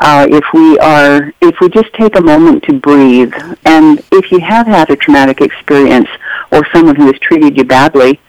Uh, 0.00 0.26
if 0.28 0.44
we 0.52 0.76
are 0.80 1.32
if 1.40 1.54
we 1.60 1.68
just 1.68 1.92
take 1.94 2.16
a 2.16 2.20
moment 2.20 2.64
to 2.64 2.72
breathe 2.72 3.32
and 3.64 4.02
if 4.10 4.32
you 4.32 4.40
have 4.40 4.66
had 4.66 4.90
a 4.90 4.96
traumatic 4.96 5.40
experience 5.40 6.08
or 6.50 6.66
someone 6.72 6.96
who 6.96 7.06
has 7.06 7.18
treated 7.20 7.56
you 7.56 7.62
badly 7.62 8.20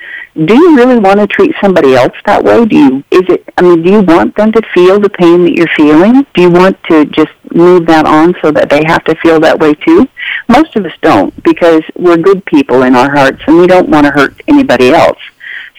do 0.43 0.54
you 0.54 0.75
really 0.75 0.99
want 0.99 1.19
to 1.21 1.28
treat 1.28 1.56
somebody 1.62 1.95
else 1.95 2.13
that 2.25 2.43
way? 2.43 2.65
Do 2.65 2.78
you 2.78 3.04
is 3.10 3.23
it 3.30 3.43
i 3.58 3.62
mean 3.62 3.82
do 3.82 3.89
you 3.89 4.01
want 4.01 4.36
them 4.36 4.51
to 4.51 4.62
feel 4.73 4.99
the 4.99 5.10
pain 5.10 5.43
that 5.45 5.54
you're 5.54 5.67
feeling? 5.78 6.25
Do 6.34 6.41
you 6.41 6.51
want 6.51 6.78
to 6.89 7.06
just 7.06 7.32
move 7.54 7.86
that 7.88 8.06
on 8.06 8.36
so 8.41 8.51
that 8.51 8.69
they 8.69 8.84
have 8.86 9.04
to 9.06 9.15
feel 9.23 9.39
that 9.39 9.58
way 9.58 9.73
too 9.73 10.08
most 10.47 10.75
of 10.75 10.86
us 10.86 10.93
don't 11.01 11.34
because 11.43 11.81
we're 11.95 12.17
good 12.17 12.45
people 12.45 12.84
in 12.84 12.95
our 12.95 13.12
hearts 13.12 13.41
and 13.47 13.58
we 13.58 13.67
don't 13.67 13.89
want 13.89 14.05
to 14.05 14.12
hurt 14.12 14.39
anybody 14.47 14.91
else 14.91 15.19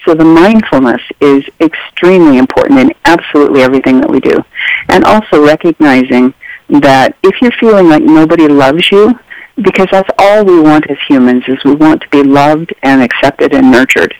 so 0.06 0.14
the 0.14 0.24
mindfulness 0.24 1.02
is 1.20 1.44
extremely 1.60 2.38
important 2.38 2.78
in 2.78 2.92
absolutely 3.04 3.62
everything 3.62 4.00
that 4.00 4.08
we 4.08 4.20
do. 4.20 4.38
And 4.88 5.04
also 5.04 5.44
recognizing 5.44 6.32
that 6.68 7.16
if 7.24 7.42
you're 7.42 7.52
feeling 7.52 7.88
like 7.88 8.02
nobody 8.02 8.46
loves 8.46 8.90
you, 8.92 9.18
because 9.56 9.88
that's 9.90 10.10
all 10.18 10.44
we 10.44 10.60
want 10.60 10.88
as 10.90 10.98
humans 11.08 11.42
is 11.48 11.58
we 11.64 11.74
want 11.74 12.02
to 12.02 12.08
be 12.10 12.22
loved 12.22 12.72
and 12.82 13.02
accepted 13.02 13.52
and 13.52 13.70
nurtured. 13.70 14.14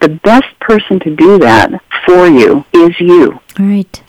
The 0.00 0.10
best 0.10 0.58
person 0.60 1.00
to 1.00 1.16
do 1.16 1.38
that 1.38 1.82
for 2.06 2.28
you 2.28 2.64
is 2.72 3.00
you. 3.00 3.40
Right. 3.58 4.02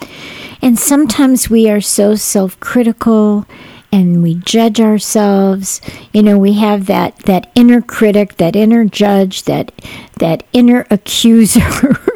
And 0.62 0.78
sometimes 0.78 1.50
we 1.50 1.70
are 1.70 1.82
so 1.82 2.16
self 2.16 2.60
critical 2.60 3.48
and 3.96 4.22
we 4.22 4.36
judge 4.36 4.82
ourselves. 4.82 5.80
You 6.12 6.22
know, 6.22 6.38
we 6.38 6.54
have 6.56 6.86
that, 6.88 7.16
that 7.20 7.50
inner 7.56 7.82
critic, 7.82 8.36
that 8.36 8.54
inner 8.54 8.84
judge, 8.84 9.44
that 9.44 9.72
that 10.20 10.44
inner 10.52 10.86
accuser. 10.92 11.98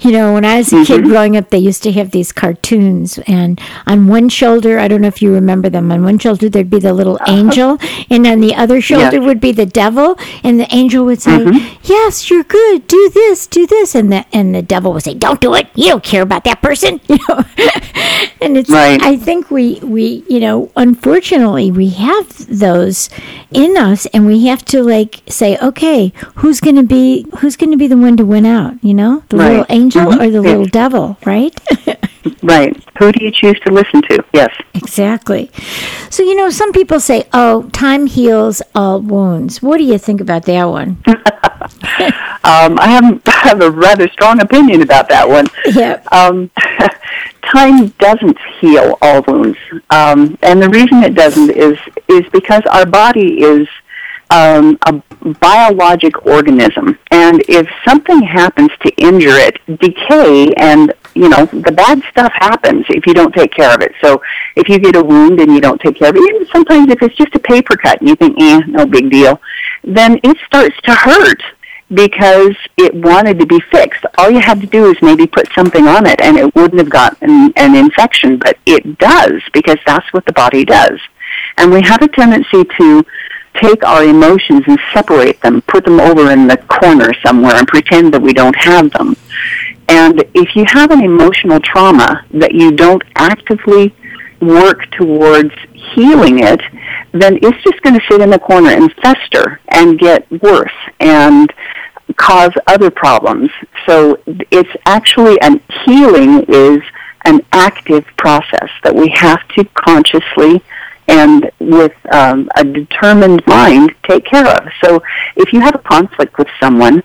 you 0.00 0.12
know, 0.12 0.32
when 0.34 0.44
I 0.44 0.58
was 0.58 0.72
a 0.72 0.84
kid 0.84 1.00
mm-hmm. 1.00 1.08
growing 1.08 1.36
up, 1.36 1.50
they 1.50 1.58
used 1.58 1.82
to 1.84 1.92
have 1.92 2.10
these 2.10 2.32
cartoons, 2.32 3.18
and 3.26 3.60
on 3.86 4.06
one 4.06 4.28
shoulder, 4.28 4.78
I 4.78 4.88
don't 4.88 5.00
know 5.00 5.08
if 5.08 5.22
you 5.22 5.32
remember 5.32 5.68
them, 5.68 5.90
on 5.92 6.04
one 6.04 6.18
shoulder 6.18 6.48
there'd 6.48 6.70
be 6.70 6.78
the 6.78 6.92
little 6.92 7.16
uh-huh. 7.16 7.32
angel, 7.32 7.78
and 8.10 8.26
on 8.26 8.40
the 8.40 8.54
other 8.54 8.80
shoulder 8.80 9.20
would 9.20 9.40
be 9.40 9.52
the 9.52 9.66
devil, 9.66 10.18
and 10.42 10.58
the 10.60 10.72
angel 10.74 11.04
would 11.04 11.22
say, 11.22 11.38
mm-hmm. 11.38 11.76
"Yes, 11.84 12.30
you're 12.30 12.44
good. 12.44 12.86
Do 12.86 13.10
this, 13.14 13.46
do 13.46 13.66
this," 13.66 13.94
and 13.94 14.12
the 14.12 14.26
and 14.32 14.54
the 14.54 14.62
devil 14.62 14.92
would 14.92 15.02
say, 15.02 15.14
"Don't 15.14 15.40
do 15.40 15.54
it. 15.54 15.68
You 15.74 15.88
don't 15.88 16.04
care 16.04 16.22
about 16.22 16.44
that 16.44 16.62
person." 16.62 17.00
You 17.14 17.18
know, 17.28 17.44
and 18.40 18.56
it's. 18.56 18.70
Right. 18.70 19.00
I 19.00 19.16
think 19.16 19.50
we 19.50 19.78
we 19.82 20.24
you 20.28 20.40
know 20.40 20.72
unfortunately 20.74 21.70
we 21.70 21.90
have 21.90 22.58
those 22.58 23.08
in 23.52 23.76
us, 23.76 24.06
and 24.06 24.26
we 24.26 24.46
have 24.46 24.64
to 24.66 24.82
like 24.82 25.22
say, 25.28 25.56
okay, 25.58 26.12
who's 26.36 26.60
going 26.60 26.76
to 26.76 26.82
be 26.82 27.26
who's 27.38 27.56
going 27.56 27.70
to 27.70 27.76
be 27.76 27.86
the 27.86 27.96
one 27.96 28.16
to 28.16 28.24
win 28.24 28.46
out? 28.46 28.82
You 28.82 28.94
know, 28.94 29.22
the 29.28 29.36
Right. 29.36 29.53
Little 29.58 29.66
angel 29.68 30.06
Mhm. 30.06 30.20
or 30.20 30.30
the 30.30 30.40
little 30.42 30.66
devil, 30.66 31.16
right? 31.24 31.54
Right. 32.42 32.74
Who 32.98 33.12
do 33.12 33.22
you 33.22 33.30
choose 33.30 33.58
to 33.66 33.70
listen 33.72 34.00
to? 34.08 34.24
Yes. 34.32 34.48
exactly. 34.72 35.50
So 36.08 36.22
you 36.22 36.34
know, 36.34 36.48
some 36.48 36.72
people 36.72 36.98
say, 36.98 37.24
"Oh, 37.34 37.64
time 37.72 38.06
heals 38.06 38.62
all 38.74 39.00
wounds." 39.00 39.60
What 39.62 39.76
do 39.76 39.84
you 39.84 39.98
think 39.98 40.20
about 40.22 40.44
that 40.46 40.64
one? 40.64 40.96
Um, 42.44 42.78
I 42.78 42.88
have, 42.88 43.20
I 43.26 43.30
have 43.48 43.60
a 43.62 43.70
rather 43.70 44.06
strong 44.08 44.40
opinion 44.40 44.82
about 44.82 45.08
that 45.08 45.26
one. 45.28 45.46
yeah. 45.74 46.00
Um, 46.12 46.50
time 47.54 47.88
doesn't 47.98 48.36
heal 48.60 48.98
all 49.00 49.22
wounds, 49.26 49.58
um, 49.90 50.36
and 50.42 50.60
the 50.62 50.68
reason 50.68 51.02
it 51.02 51.14
doesn't 51.14 51.50
is 51.50 51.78
is 52.08 52.24
because 52.32 52.62
our 52.70 52.84
body 52.86 53.40
is 53.42 53.66
um, 54.30 54.78
a 54.86 55.02
biologic 55.40 56.26
organism, 56.26 56.98
and 57.10 57.42
if 57.48 57.68
something 57.86 58.22
happens 58.22 58.70
to 58.82 58.90
injure 58.96 59.36
it, 59.36 59.58
decay 59.80 60.52
and 60.54 60.92
you 61.14 61.28
know 61.28 61.46
the 61.46 61.72
bad 61.72 62.02
stuff 62.10 62.32
happens 62.34 62.84
if 62.88 63.06
you 63.06 63.14
don't 63.14 63.34
take 63.34 63.52
care 63.52 63.74
of 63.74 63.80
it. 63.80 63.92
So 64.02 64.22
if 64.56 64.68
you 64.68 64.78
get 64.78 64.96
a 64.96 65.02
wound 65.02 65.40
and 65.40 65.52
you 65.52 65.60
don't 65.60 65.80
take 65.80 65.96
care 65.96 66.10
of 66.10 66.16
it, 66.16 66.34
even 66.34 66.46
sometimes 66.48 66.90
if 66.90 67.02
it's 67.02 67.16
just 67.16 67.34
a 67.34 67.38
paper 67.38 67.76
cut 67.76 68.00
and 68.00 68.08
you 68.08 68.16
think, 68.16 68.40
eh, 68.40 68.60
no 68.66 68.86
big 68.86 69.10
deal, 69.10 69.40
then 69.82 70.18
it 70.22 70.36
starts 70.46 70.76
to 70.82 70.94
hurt 70.94 71.42
because 71.92 72.56
it 72.76 72.94
wanted 72.94 73.38
to 73.38 73.46
be 73.46 73.60
fixed. 73.70 74.04
All 74.18 74.30
you 74.30 74.40
had 74.40 74.60
to 74.60 74.66
do 74.66 74.90
is 74.90 74.96
maybe 75.02 75.26
put 75.26 75.52
something 75.52 75.86
on 75.86 76.06
it 76.06 76.20
and 76.20 76.36
it 76.36 76.54
wouldn't 76.54 76.78
have 76.78 76.90
gotten 76.90 77.52
an 77.56 77.74
infection, 77.74 78.38
but 78.38 78.58
it 78.66 78.98
does 78.98 79.42
because 79.52 79.78
that's 79.86 80.10
what 80.12 80.24
the 80.26 80.32
body 80.32 80.64
does. 80.64 80.98
And 81.58 81.72
we 81.72 81.82
have 81.82 82.02
a 82.02 82.08
tendency 82.08 82.64
to 82.78 83.04
take 83.62 83.84
our 83.84 84.04
emotions 84.04 84.64
and 84.66 84.78
separate 84.92 85.40
them, 85.40 85.62
put 85.62 85.84
them 85.84 86.00
over 86.00 86.30
in 86.30 86.46
the 86.46 86.56
corner 86.56 87.12
somewhere 87.24 87.54
and 87.54 87.66
pretend 87.68 88.12
that 88.14 88.20
we 88.20 88.32
don't 88.32 88.56
have 88.56 88.90
them. 88.92 89.16
And 89.88 90.24
if 90.34 90.56
you 90.56 90.64
have 90.66 90.90
an 90.90 91.02
emotional 91.02 91.60
trauma 91.60 92.24
that 92.32 92.52
you 92.52 92.72
don't 92.72 93.02
actively 93.16 93.94
work 94.40 94.90
towards 94.92 95.52
healing 95.72 96.40
it, 96.40 96.60
then 97.12 97.38
it's 97.42 97.62
just 97.62 97.80
going 97.82 97.98
to 97.98 98.06
sit 98.10 98.20
in 98.20 98.30
the 98.30 98.38
corner 98.38 98.70
and 98.70 98.92
fester 98.94 99.60
and 99.68 99.98
get 99.98 100.30
worse 100.42 100.72
and 101.00 101.52
cause 102.16 102.52
other 102.66 102.90
problems. 102.90 103.50
So 103.86 104.18
it's 104.26 104.70
actually 104.86 105.40
an 105.40 105.60
healing 105.84 106.44
is 106.48 106.82
an 107.24 107.40
active 107.52 108.04
process 108.18 108.68
that 108.82 108.94
we 108.94 109.08
have 109.10 109.46
to 109.48 109.64
consciously 109.74 110.62
and 111.08 111.50
with 111.60 111.92
um, 112.12 112.48
a 112.56 112.64
determined 112.64 113.42
mind 113.46 113.94
take 114.08 114.24
care 114.24 114.46
of. 114.46 114.68
So 114.82 115.02
if 115.36 115.52
you 115.52 115.60
have 115.60 115.74
a 115.74 115.78
conflict 115.78 116.38
with 116.38 116.48
someone 116.60 117.02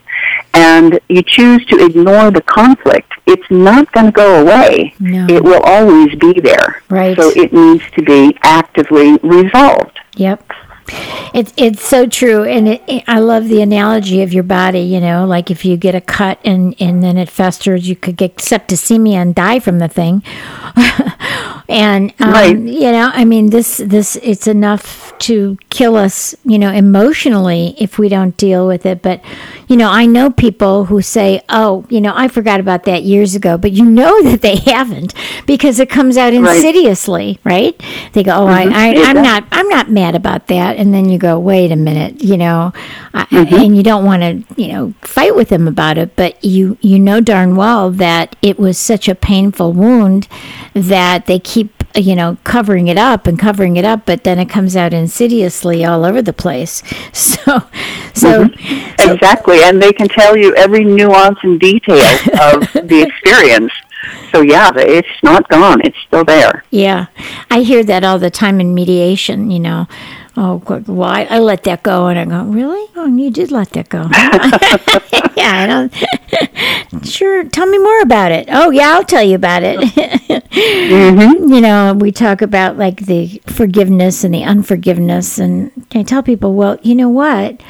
and 0.54 1.00
you 1.08 1.22
choose 1.22 1.64
to 1.66 1.84
ignore 1.84 2.30
the 2.30 2.42
conflict, 2.42 3.12
it's 3.26 3.50
not 3.50 3.90
going 3.92 4.06
to 4.06 4.12
go 4.12 4.42
away. 4.42 4.94
No. 4.98 5.26
It 5.28 5.42
will 5.42 5.62
always 5.62 6.14
be 6.16 6.40
there. 6.40 6.82
Right. 6.88 7.16
So 7.16 7.30
it 7.30 7.52
needs 7.52 7.84
to 7.92 8.02
be 8.02 8.36
actively 8.42 9.18
resolved. 9.22 9.98
Yep. 10.16 10.50
It's 11.32 11.52
it's 11.56 11.86
so 11.86 12.06
true, 12.06 12.44
and 12.44 12.66
it, 12.68 12.82
it, 12.88 13.04
I 13.06 13.20
love 13.20 13.48
the 13.48 13.62
analogy 13.62 14.22
of 14.22 14.32
your 14.32 14.42
body. 14.42 14.80
You 14.80 15.00
know, 15.00 15.26
like 15.26 15.50
if 15.50 15.64
you 15.64 15.76
get 15.76 15.94
a 15.94 16.00
cut 16.00 16.38
and 16.44 16.74
and 16.80 17.02
then 17.02 17.16
it 17.16 17.28
festers, 17.30 17.88
you 17.88 17.96
could 17.96 18.16
get 18.16 18.36
septicemia 18.36 19.14
and 19.14 19.34
die 19.34 19.60
from 19.60 19.78
the 19.78 19.88
thing. 19.88 20.22
and 21.68 22.12
um, 22.20 22.32
Right. 22.32 22.58
you 22.58 22.90
know, 22.92 23.10
I 23.12 23.24
mean, 23.24 23.50
this 23.50 23.78
this 23.78 24.16
it's 24.16 24.46
enough 24.46 25.09
to 25.20 25.56
kill 25.70 25.96
us. 25.96 26.34
You 26.44 26.58
know, 26.58 26.70
emotionally 26.70 27.74
if 27.78 27.98
we 27.98 28.08
don't 28.08 28.36
deal 28.36 28.66
with 28.66 28.86
it. 28.86 29.02
But 29.02 29.22
you 29.68 29.76
know, 29.76 29.90
I 29.90 30.06
know 30.06 30.30
people 30.30 30.86
who 30.86 31.02
say, 31.02 31.42
"Oh, 31.48 31.84
you 31.88 32.00
know, 32.00 32.12
I 32.14 32.28
forgot 32.28 32.60
about 32.60 32.84
that 32.84 33.02
years 33.02 33.34
ago," 33.34 33.56
but 33.58 33.72
you 33.72 33.84
know 33.84 34.22
that 34.30 34.42
they 34.42 34.56
haven't 34.56 35.14
because 35.46 35.80
it 35.80 35.90
comes 35.90 36.16
out 36.16 36.32
insidiously, 36.32 37.38
right? 37.44 37.80
They 38.12 38.22
go, 38.22 38.32
"Oh, 38.32 38.46
I, 38.46 38.64
mm-hmm. 38.66 38.74
I 38.74 38.88
It 38.90 39.08
I'm 39.08 39.16
does. 39.16 39.24
not 39.24 39.44
I'm 39.52 39.68
not 39.68 39.90
mad 39.90 40.14
about 40.14 40.46
that. 40.48 40.76
And 40.76 40.92
then 40.92 41.08
you 41.08 41.18
go, 41.18 41.38
wait 41.38 41.72
a 41.72 41.76
minute, 41.76 42.22
you 42.22 42.36
know, 42.36 42.72
I, 43.14 43.24
mm-hmm. 43.24 43.54
and 43.54 43.76
you 43.76 43.82
don't 43.82 44.04
want 44.04 44.22
to, 44.22 44.60
you 44.60 44.68
know, 44.68 44.94
fight 45.02 45.34
with 45.34 45.48
them 45.48 45.66
about 45.66 45.98
it, 45.98 46.16
but 46.16 46.42
you 46.44 46.78
you 46.80 46.98
know 46.98 47.20
darn 47.20 47.56
well 47.56 47.90
that 47.90 48.36
it 48.42 48.58
was 48.58 48.78
such 48.78 49.08
a 49.08 49.14
painful 49.14 49.72
wound 49.72 50.28
that 50.74 51.26
they 51.26 51.38
keep 51.38 51.79
you 51.94 52.14
know 52.14 52.36
covering 52.44 52.88
it 52.88 52.96
up 52.96 53.26
and 53.26 53.38
covering 53.38 53.76
it 53.76 53.84
up 53.84 54.06
but 54.06 54.24
then 54.24 54.38
it 54.38 54.48
comes 54.48 54.76
out 54.76 54.92
insidiously 54.92 55.84
all 55.84 56.04
over 56.04 56.22
the 56.22 56.32
place 56.32 56.82
so 57.12 57.68
so, 58.14 58.46
mm-hmm. 58.46 59.02
so 59.02 59.12
Exactly, 59.14 59.62
and 59.62 59.82
they 59.82 59.92
can 59.92 60.08
tell 60.08 60.36
you 60.36 60.54
every 60.56 60.84
nuance 60.84 61.38
and 61.42 61.58
detail 61.58 61.96
of 61.96 62.60
the 62.72 63.02
experience. 63.06 63.72
So 64.32 64.40
yeah, 64.40 64.70
it's 64.76 65.08
not 65.22 65.48
gone; 65.48 65.80
it's 65.82 65.96
still 66.06 66.24
there. 66.24 66.64
Yeah, 66.70 67.06
I 67.50 67.60
hear 67.60 67.84
that 67.84 68.04
all 68.04 68.18
the 68.18 68.30
time 68.30 68.60
in 68.60 68.74
mediation. 68.74 69.50
You 69.50 69.60
know, 69.60 69.88
oh, 70.40 70.62
well, 70.88 71.08
I, 71.08 71.24
I 71.24 71.38
let 71.38 71.64
that 71.64 71.82
go, 71.82 72.08
and 72.08 72.18
I 72.18 72.24
go, 72.24 72.44
really? 72.50 72.90
Oh, 72.96 73.06
you 73.06 73.30
did 73.30 73.52
let 73.52 73.70
that 73.70 73.90
go? 73.90 74.08
yeah, 75.36 75.52
I 75.60 75.66
don't. 75.66 77.04
sure, 77.06 77.44
tell 77.44 77.66
me 77.66 77.78
more 77.78 78.00
about 78.00 78.32
it. 78.32 78.48
Oh, 78.50 78.70
yeah, 78.70 78.94
I'll 78.94 79.04
tell 79.04 79.22
you 79.22 79.36
about 79.36 79.62
it. 79.62 79.78
Mm-hmm. 80.50 81.52
You 81.52 81.60
know, 81.60 81.94
we 81.94 82.10
talk 82.10 82.42
about 82.42 82.76
like 82.76 83.06
the 83.06 83.40
forgiveness 83.46 84.24
and 84.24 84.34
the 84.34 84.42
unforgiveness, 84.42 85.38
and 85.38 85.70
I 85.94 86.02
tell 86.02 86.24
people, 86.24 86.54
well, 86.54 86.78
you 86.82 86.96
know 86.96 87.08
what? 87.08 87.62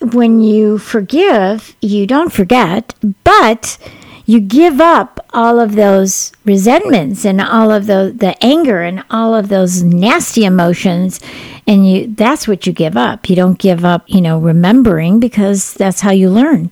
When 0.00 0.40
you 0.40 0.78
forgive, 0.78 1.76
you 1.82 2.06
don't 2.06 2.32
forget, 2.32 2.94
but 3.22 3.76
you 4.26 4.40
give 4.40 4.80
up 4.80 5.24
all 5.32 5.60
of 5.60 5.76
those 5.76 6.32
resentments 6.44 7.24
and 7.24 7.40
all 7.40 7.70
of 7.70 7.86
the 7.86 8.12
the 8.14 8.36
anger 8.44 8.82
and 8.82 9.04
all 9.10 9.34
of 9.34 9.48
those 9.48 9.82
nasty 9.82 10.44
emotions 10.44 11.20
and 11.66 11.88
you 11.88 12.06
that's 12.08 12.46
what 12.46 12.66
you 12.66 12.72
give 12.72 12.96
up 12.96 13.30
you 13.30 13.36
don't 13.36 13.58
give 13.58 13.84
up 13.84 14.04
you 14.06 14.20
know 14.20 14.38
remembering 14.38 15.20
because 15.20 15.72
that's 15.74 16.00
how 16.00 16.10
you 16.10 16.28
learn 16.28 16.70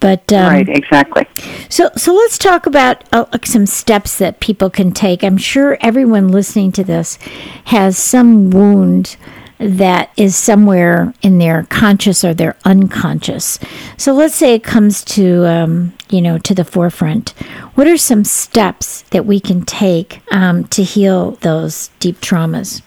but 0.00 0.32
um, 0.32 0.48
right, 0.54 0.68
exactly. 0.68 1.26
so, 1.68 1.90
so 1.94 2.14
let's 2.14 2.38
talk 2.38 2.64
about 2.64 3.04
uh, 3.12 3.26
some 3.44 3.66
steps 3.66 4.16
that 4.16 4.40
people 4.40 4.70
can 4.70 4.92
take. 4.92 5.22
I'm 5.22 5.36
sure 5.36 5.76
everyone 5.82 6.28
listening 6.28 6.72
to 6.72 6.84
this 6.84 7.18
has 7.64 7.98
some 7.98 8.48
wound 8.48 9.18
that 9.60 10.10
is 10.16 10.34
somewhere 10.34 11.12
in 11.22 11.38
their 11.38 11.64
conscious 11.64 12.24
or 12.24 12.32
their 12.32 12.56
unconscious. 12.64 13.58
So, 13.96 14.12
let's 14.12 14.34
say 14.34 14.54
it 14.54 14.64
comes 14.64 15.04
to 15.04 15.46
um, 15.46 15.92
you 16.08 16.20
know 16.20 16.38
to 16.38 16.54
the 16.54 16.64
forefront. 16.64 17.30
What 17.74 17.86
are 17.86 17.98
some 17.98 18.24
steps 18.24 19.02
that 19.10 19.26
we 19.26 19.38
can 19.38 19.64
take 19.64 20.22
um, 20.32 20.64
to 20.68 20.82
heal 20.82 21.32
those 21.42 21.90
deep 22.00 22.20
traumas? 22.20 22.82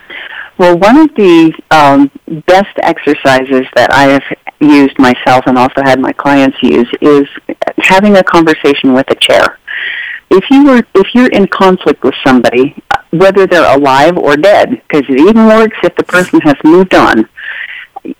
Well, 0.58 0.78
one 0.78 0.98
of 0.98 1.14
the 1.16 1.54
um, 1.72 2.12
best 2.46 2.78
exercises 2.78 3.66
that 3.76 3.92
I 3.92 4.04
have 4.04 4.24
used 4.60 4.98
myself 5.00 5.46
and 5.48 5.58
also 5.58 5.82
had 5.84 6.00
my 6.00 6.14
clients 6.14 6.58
use 6.62 6.90
is 7.02 7.28
having 7.80 8.18
a 8.18 8.24
conversation 8.24 8.94
with 8.94 9.10
a 9.10 9.16
chair. 9.16 9.60
If 10.30 10.50
you 10.50 10.66
were, 10.66 10.84
if 10.96 11.08
you're 11.14 11.32
in 11.32 11.48
conflict 11.48 12.04
with 12.04 12.16
somebody, 12.26 12.76
whether 13.12 13.46
they're 13.46 13.76
alive 13.76 14.18
or 14.18 14.36
dead, 14.36 14.82
because 14.88 15.04
it 15.10 15.20
even 15.20 15.46
works 15.46 15.78
if 15.84 15.96
the 15.96 16.04
person 16.04 16.42
has 16.42 16.56
moved 16.64 16.94
on. 16.94 17.30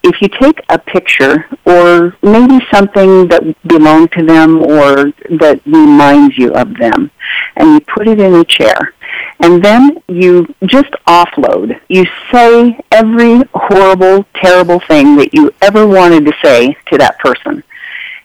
If 0.02 0.22
you 0.22 0.30
take 0.30 0.62
a 0.70 0.78
picture 0.80 1.46
or 1.66 2.16
maybe 2.22 2.66
something 2.72 3.28
that 3.28 3.44
belonged 3.68 4.14
to 4.14 4.24
them 4.26 4.62
or 4.62 5.12
that 5.40 5.62
reminds 5.66 6.38
you 6.38 6.54
of 6.54 6.78
them, 6.78 7.12
and 7.58 7.74
you 7.74 7.80
put 7.82 8.08
it 8.08 8.20
in 8.20 8.34
a 8.36 8.46
chair, 8.46 8.94
and 9.40 9.64
then 9.64 10.02
you 10.08 10.54
just 10.66 10.92
offload. 11.06 11.80
You 11.90 12.06
say 12.32 12.80
every 12.92 13.42
horrible, 13.54 14.26
terrible 14.36 14.80
thing 14.80 15.16
that 15.18 15.34
you 15.34 15.52
ever 15.62 15.86
wanted 15.86 16.26
to 16.28 16.34
say 16.42 16.78
to 16.92 16.98
that 17.00 17.20
person. 17.20 17.64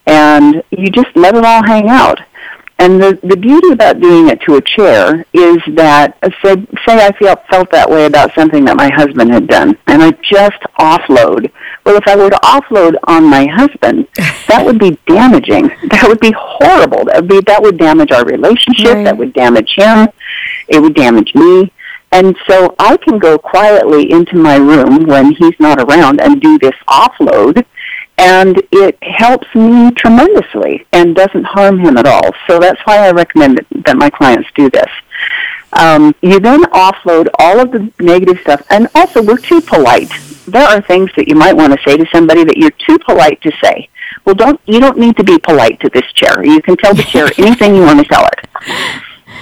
And 0.07 0.63
you 0.71 0.91
just 0.91 1.15
let 1.17 1.35
it 1.35 1.45
all 1.45 1.63
hang 1.63 1.89
out. 1.89 2.21
And 2.81 3.03
the, 3.03 3.19
the 3.25 3.37
beauty 3.37 3.73
about 3.73 4.01
doing 4.01 4.29
it 4.29 4.41
to 4.43 4.55
a 4.55 4.61
chair 4.61 5.25
is 5.33 5.59
that, 5.75 6.17
uh, 6.23 6.31
say, 6.45 6.55
say 6.87 7.07
I 7.07 7.11
felt, 7.19 7.45
felt 7.49 7.73
that 7.73 7.91
way 7.91 8.07
about 8.07 8.33
something 8.37 8.65
that 8.67 8.77
my 8.77 8.89
husband 8.95 9.33
had 9.33 9.49
done, 9.49 9.77
and 9.89 10.01
I 10.01 10.13
just 10.23 10.63
offload. 10.79 11.51
Well, 11.85 11.97
if 11.97 12.07
I 12.07 12.15
were 12.15 12.31
to 12.31 12.37
offload 12.37 12.95
on 13.05 13.25
my 13.25 13.47
husband, 13.47 14.07
that 14.47 14.65
would 14.65 14.79
be 14.79 14.97
damaging. 15.07 15.69
That 15.91 16.05
would 16.07 16.21
be 16.21 16.33
horrible. 16.39 17.07
That 17.07 17.23
would, 17.23 17.29
be, 17.29 17.41
that 17.49 17.61
would 17.61 17.79
damage 17.79 18.13
our 18.13 18.25
relationship. 18.25 18.95
Right. 18.95 19.05
That 19.05 19.19
would 19.19 19.33
damage 19.33 19.75
him. 19.75 20.09
It 20.69 20.81
would 20.81 20.95
damage 20.95 21.35
me. 21.35 21.73
And 22.13 22.37
so 22.49 22.75
I 22.79 22.97
can 22.97 23.19
go 23.19 23.39
quietly 23.39 24.11
into 24.11 24.37
my 24.37 24.57
room 24.57 25.05
when 25.07 25.33
he's 25.33 25.59
not 25.59 25.81
around 25.81 26.21
and 26.21 26.41
do 26.41 26.59
this 26.59 26.75
offload 26.89 27.65
and 28.19 28.61
it 28.73 28.99
helps 29.01 29.47
me 29.55 29.93
tremendously 29.93 30.87
and 30.93 31.15
doesn't 31.15 31.45
harm 31.45 31.79
him 31.79 31.97
at 31.97 32.07
all. 32.07 32.35
So 32.47 32.59
that's 32.59 32.81
why 32.85 33.07
I 33.07 33.13
recommend 33.13 33.65
that, 33.85 33.97
my 33.97 34.11
clients 34.11 34.49
do 34.55 34.69
this. 34.71 34.91
Um, 35.73 36.15
you 36.21 36.41
then 36.41 36.65
offload 36.65 37.29
all 37.39 37.61
of 37.61 37.71
the 37.71 37.91
negative 38.01 38.41
stuff, 38.41 38.63
and 38.71 38.89
also 38.95 39.23
we're 39.23 39.39
too 39.39 39.61
polite. 39.61 40.11
There 40.47 40.67
are 40.67 40.81
things 40.81 41.11
that 41.17 41.29
you 41.29 41.35
might 41.35 41.55
want 41.55 41.73
to 41.73 41.79
say 41.87 41.97
to 41.97 42.07
somebody 42.13 42.43
that 42.45 42.57
you're 42.57 42.71
too 42.71 42.99
polite 42.99 43.41
to 43.43 43.53
say. 43.63 43.89
Well, 44.25 44.35
don't 44.35 44.61
you 44.67 44.81
don't 44.81 44.99
need 44.99 45.17
to 45.19 45.25
be 45.25 45.39
polite 45.39 45.79
to 45.81 45.91
this 45.91 46.11
chair. 46.13 46.45
You 46.45 46.63
can 46.63 46.77
tell 46.77 46.95
the 46.95 47.03
chair 47.03 47.29
anything 47.39 47.75
you 47.75 47.83
want 47.83 48.01
to 48.01 48.05
tell 48.07 48.27
it. 48.27 48.47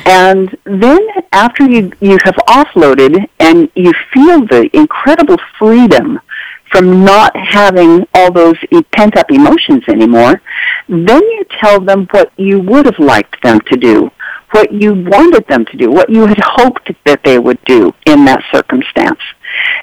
And 0.05 0.57
then 0.65 1.01
after 1.33 1.65
you, 1.65 1.93
you 2.01 2.19
have 2.25 2.35
offloaded 2.49 3.29
and 3.39 3.71
you 3.75 3.93
feel 4.13 4.47
the 4.47 4.69
incredible 4.73 5.37
freedom 5.59 6.21
from 6.71 7.05
not 7.05 7.35
having 7.37 8.07
all 8.15 8.33
those 8.33 8.57
pent 8.93 9.17
up 9.17 9.31
emotions 9.31 9.83
anymore, 9.89 10.43
then 10.89 11.23
you 11.23 11.45
tell 11.61 11.81
them 11.81 12.07
what 12.11 12.33
you 12.37 12.61
would 12.61 12.87
have 12.87 12.99
liked 12.99 13.43
them 13.43 13.61
to 13.73 13.77
do, 13.77 14.11
what 14.53 14.73
you 14.73 14.93
wanted 14.95 15.47
them 15.49 15.65
to 15.67 15.77
do, 15.77 15.91
what 15.91 16.11
you 16.11 16.27
had 16.27 16.41
hoped 16.43 16.91
that 17.05 17.23
they 17.25 17.39
would 17.39 17.63
do 17.65 17.93
in 18.07 18.25
that 18.25 18.43
circumstance. 18.53 19.21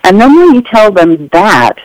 And 0.03 0.19
then 0.19 0.35
when 0.35 0.55
you 0.55 0.61
tell 0.61 0.91
them 0.91 1.29
that, 1.31 1.77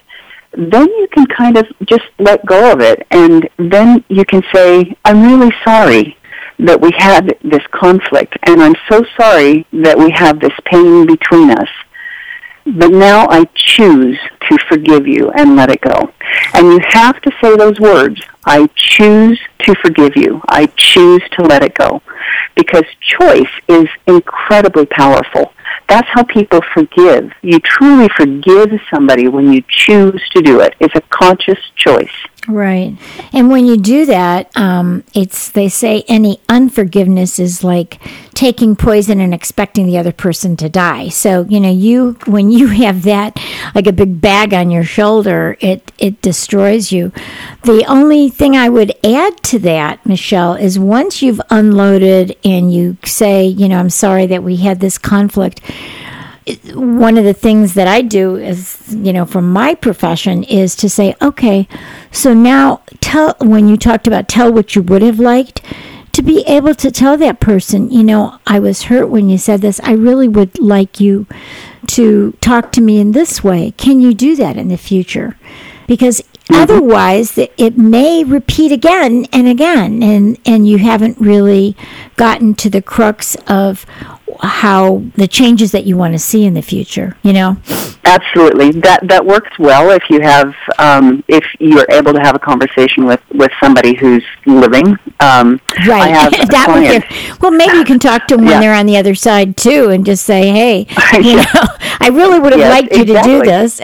then 0.52 0.86
you 0.86 1.08
can 1.12 1.26
kind 1.26 1.56
of 1.56 1.66
just 1.84 2.04
let 2.18 2.44
go 2.46 2.72
of 2.72 2.80
it 2.80 3.06
and 3.10 3.48
then 3.58 4.04
you 4.08 4.24
can 4.24 4.42
say, 4.52 4.96
I'm 5.04 5.22
really 5.22 5.52
sorry 5.64 6.16
that 6.58 6.80
we 6.80 6.90
had 6.96 7.38
this 7.44 7.62
conflict 7.70 8.36
and 8.44 8.60
I'm 8.62 8.74
so 8.90 9.04
sorry 9.18 9.66
that 9.72 9.96
we 9.96 10.10
have 10.10 10.40
this 10.40 10.52
pain 10.64 11.06
between 11.06 11.50
us. 11.50 11.68
But 12.76 12.90
now 12.90 13.26
I 13.30 13.44
choose 13.54 14.18
to 14.48 14.58
forgive 14.68 15.06
you 15.06 15.30
and 15.30 15.56
let 15.56 15.70
it 15.70 15.80
go. 15.80 16.12
And 16.54 16.66
you 16.66 16.80
have 16.88 17.20
to 17.22 17.32
say 17.40 17.56
those 17.56 17.80
words. 17.80 18.20
I 18.44 18.68
choose 18.74 19.40
to 19.60 19.74
forgive 19.76 20.16
you. 20.16 20.42
I 20.48 20.66
choose 20.76 21.22
to 21.32 21.42
let 21.42 21.62
it 21.62 21.74
go. 21.74 22.02
Because 22.56 22.84
choice 23.00 23.50
is 23.68 23.88
incredibly 24.06 24.86
powerful. 24.86 25.52
That's 25.88 26.08
how 26.08 26.24
people 26.24 26.60
forgive. 26.74 27.32
You 27.42 27.58
truly 27.60 28.08
forgive 28.16 28.78
somebody 28.92 29.28
when 29.28 29.52
you 29.52 29.62
choose 29.68 30.22
to 30.34 30.42
do 30.42 30.60
it. 30.60 30.74
It's 30.80 30.94
a 30.94 31.00
conscious 31.08 31.58
choice. 31.76 32.12
Right. 32.48 32.96
And 33.34 33.50
when 33.50 33.66
you 33.66 33.76
do 33.76 34.06
that, 34.06 34.50
um, 34.56 35.04
it's 35.12 35.50
they 35.50 35.68
say 35.68 36.02
any 36.08 36.40
unforgiveness 36.48 37.38
is 37.38 37.62
like 37.62 38.00
taking 38.32 38.74
poison 38.74 39.20
and 39.20 39.34
expecting 39.34 39.86
the 39.86 39.98
other 39.98 40.12
person 40.12 40.56
to 40.56 40.68
die. 40.70 41.10
So, 41.10 41.44
you 41.50 41.60
know, 41.60 41.70
you 41.70 42.16
when 42.26 42.50
you 42.50 42.66
have 42.84 43.02
that 43.02 43.38
like 43.74 43.86
a 43.86 43.92
big 43.92 44.22
bag 44.22 44.54
on 44.54 44.70
your 44.70 44.84
shoulder, 44.84 45.58
it 45.60 45.92
it 45.98 46.22
destroys 46.22 46.90
you. 46.90 47.12
The 47.64 47.84
only 47.86 48.30
thing 48.30 48.56
I 48.56 48.70
would 48.70 48.92
add 49.04 49.42
to 49.44 49.58
that, 49.58 50.06
Michelle, 50.06 50.54
is 50.54 50.78
once 50.78 51.20
you've 51.20 51.42
unloaded 51.50 52.34
and 52.46 52.72
you 52.72 52.96
say, 53.04 53.44
you 53.44 53.68
know, 53.68 53.78
I'm 53.78 53.90
sorry 53.90 54.24
that 54.26 54.42
we 54.42 54.56
had 54.56 54.80
this 54.80 54.96
conflict, 54.96 55.60
one 56.74 57.18
of 57.18 57.24
the 57.24 57.34
things 57.34 57.74
that 57.74 57.86
I 57.88 58.02
do 58.02 58.36
is, 58.36 58.94
you 58.94 59.12
know, 59.12 59.24
from 59.24 59.52
my 59.52 59.74
profession 59.74 60.44
is 60.44 60.76
to 60.76 60.88
say, 60.88 61.14
okay, 61.20 61.68
so 62.10 62.34
now 62.34 62.82
tell, 63.00 63.34
when 63.40 63.68
you 63.68 63.76
talked 63.76 64.06
about 64.06 64.28
tell 64.28 64.52
what 64.52 64.74
you 64.74 64.82
would 64.82 65.02
have 65.02 65.18
liked, 65.18 65.62
to 66.12 66.22
be 66.22 66.42
able 66.48 66.74
to 66.74 66.90
tell 66.90 67.16
that 67.16 67.38
person, 67.38 67.90
you 67.92 68.02
know, 68.02 68.40
I 68.44 68.58
was 68.58 68.84
hurt 68.84 69.08
when 69.08 69.28
you 69.28 69.38
said 69.38 69.60
this. 69.60 69.80
I 69.84 69.92
really 69.92 70.26
would 70.26 70.58
like 70.58 70.98
you 70.98 71.26
to 71.88 72.32
talk 72.40 72.72
to 72.72 72.80
me 72.80 72.98
in 72.98 73.12
this 73.12 73.44
way. 73.44 73.70
Can 73.76 74.00
you 74.00 74.14
do 74.14 74.34
that 74.34 74.56
in 74.56 74.66
the 74.66 74.76
future? 74.76 75.38
Because 75.86 76.20
mm-hmm. 76.20 76.54
otherwise 76.56 77.38
it 77.38 77.78
may 77.78 78.24
repeat 78.24 78.72
again 78.72 79.26
and 79.32 79.46
again 79.46 80.02
and 80.02 80.38
and 80.44 80.66
you 80.68 80.78
haven't 80.78 81.18
really 81.18 81.76
gotten 82.16 82.54
to 82.56 82.68
the 82.68 82.82
crux 82.82 83.36
of 83.46 83.86
how 84.40 85.02
the 85.16 85.28
changes 85.28 85.72
that 85.72 85.84
you 85.84 85.96
want 85.96 86.14
to 86.14 86.18
see 86.18 86.44
in 86.44 86.54
the 86.54 86.62
future 86.62 87.16
you 87.22 87.32
know? 87.32 87.56
Absolutely. 88.04 88.70
That 88.80 89.06
that 89.08 89.24
works 89.24 89.58
well 89.58 89.90
if 89.90 90.02
you 90.08 90.20
have 90.22 90.54
um, 90.78 91.22
if 91.28 91.44
you're 91.58 91.86
able 91.90 92.14
to 92.14 92.20
have 92.20 92.34
a 92.34 92.38
conversation 92.38 93.04
with 93.04 93.20
with 93.34 93.52
somebody 93.62 93.94
who's 93.94 94.24
living. 94.46 94.96
Um, 95.20 95.60
right. 95.86 96.30
that 96.48 96.66
would 96.68 97.40
well 97.42 97.50
maybe 97.50 97.76
you 97.76 97.84
can 97.84 97.98
talk 97.98 98.26
to 98.28 98.36
them 98.36 98.46
when 98.46 98.54
yeah. 98.54 98.60
they're 98.60 98.74
on 98.74 98.86
the 98.86 98.96
other 98.96 99.14
side 99.14 99.56
too 99.56 99.90
and 99.90 100.06
just 100.06 100.24
say 100.24 100.50
hey 100.50 100.86
you 101.20 101.36
know? 101.36 101.44
I 102.00 102.08
really 102.10 102.38
would 102.38 102.52
have 102.52 102.60
yes, 102.60 102.80
liked 102.80 102.96
you 102.96 103.02
exactly. 103.02 103.32
to 103.32 103.38
do 103.38 103.50
this 103.50 103.80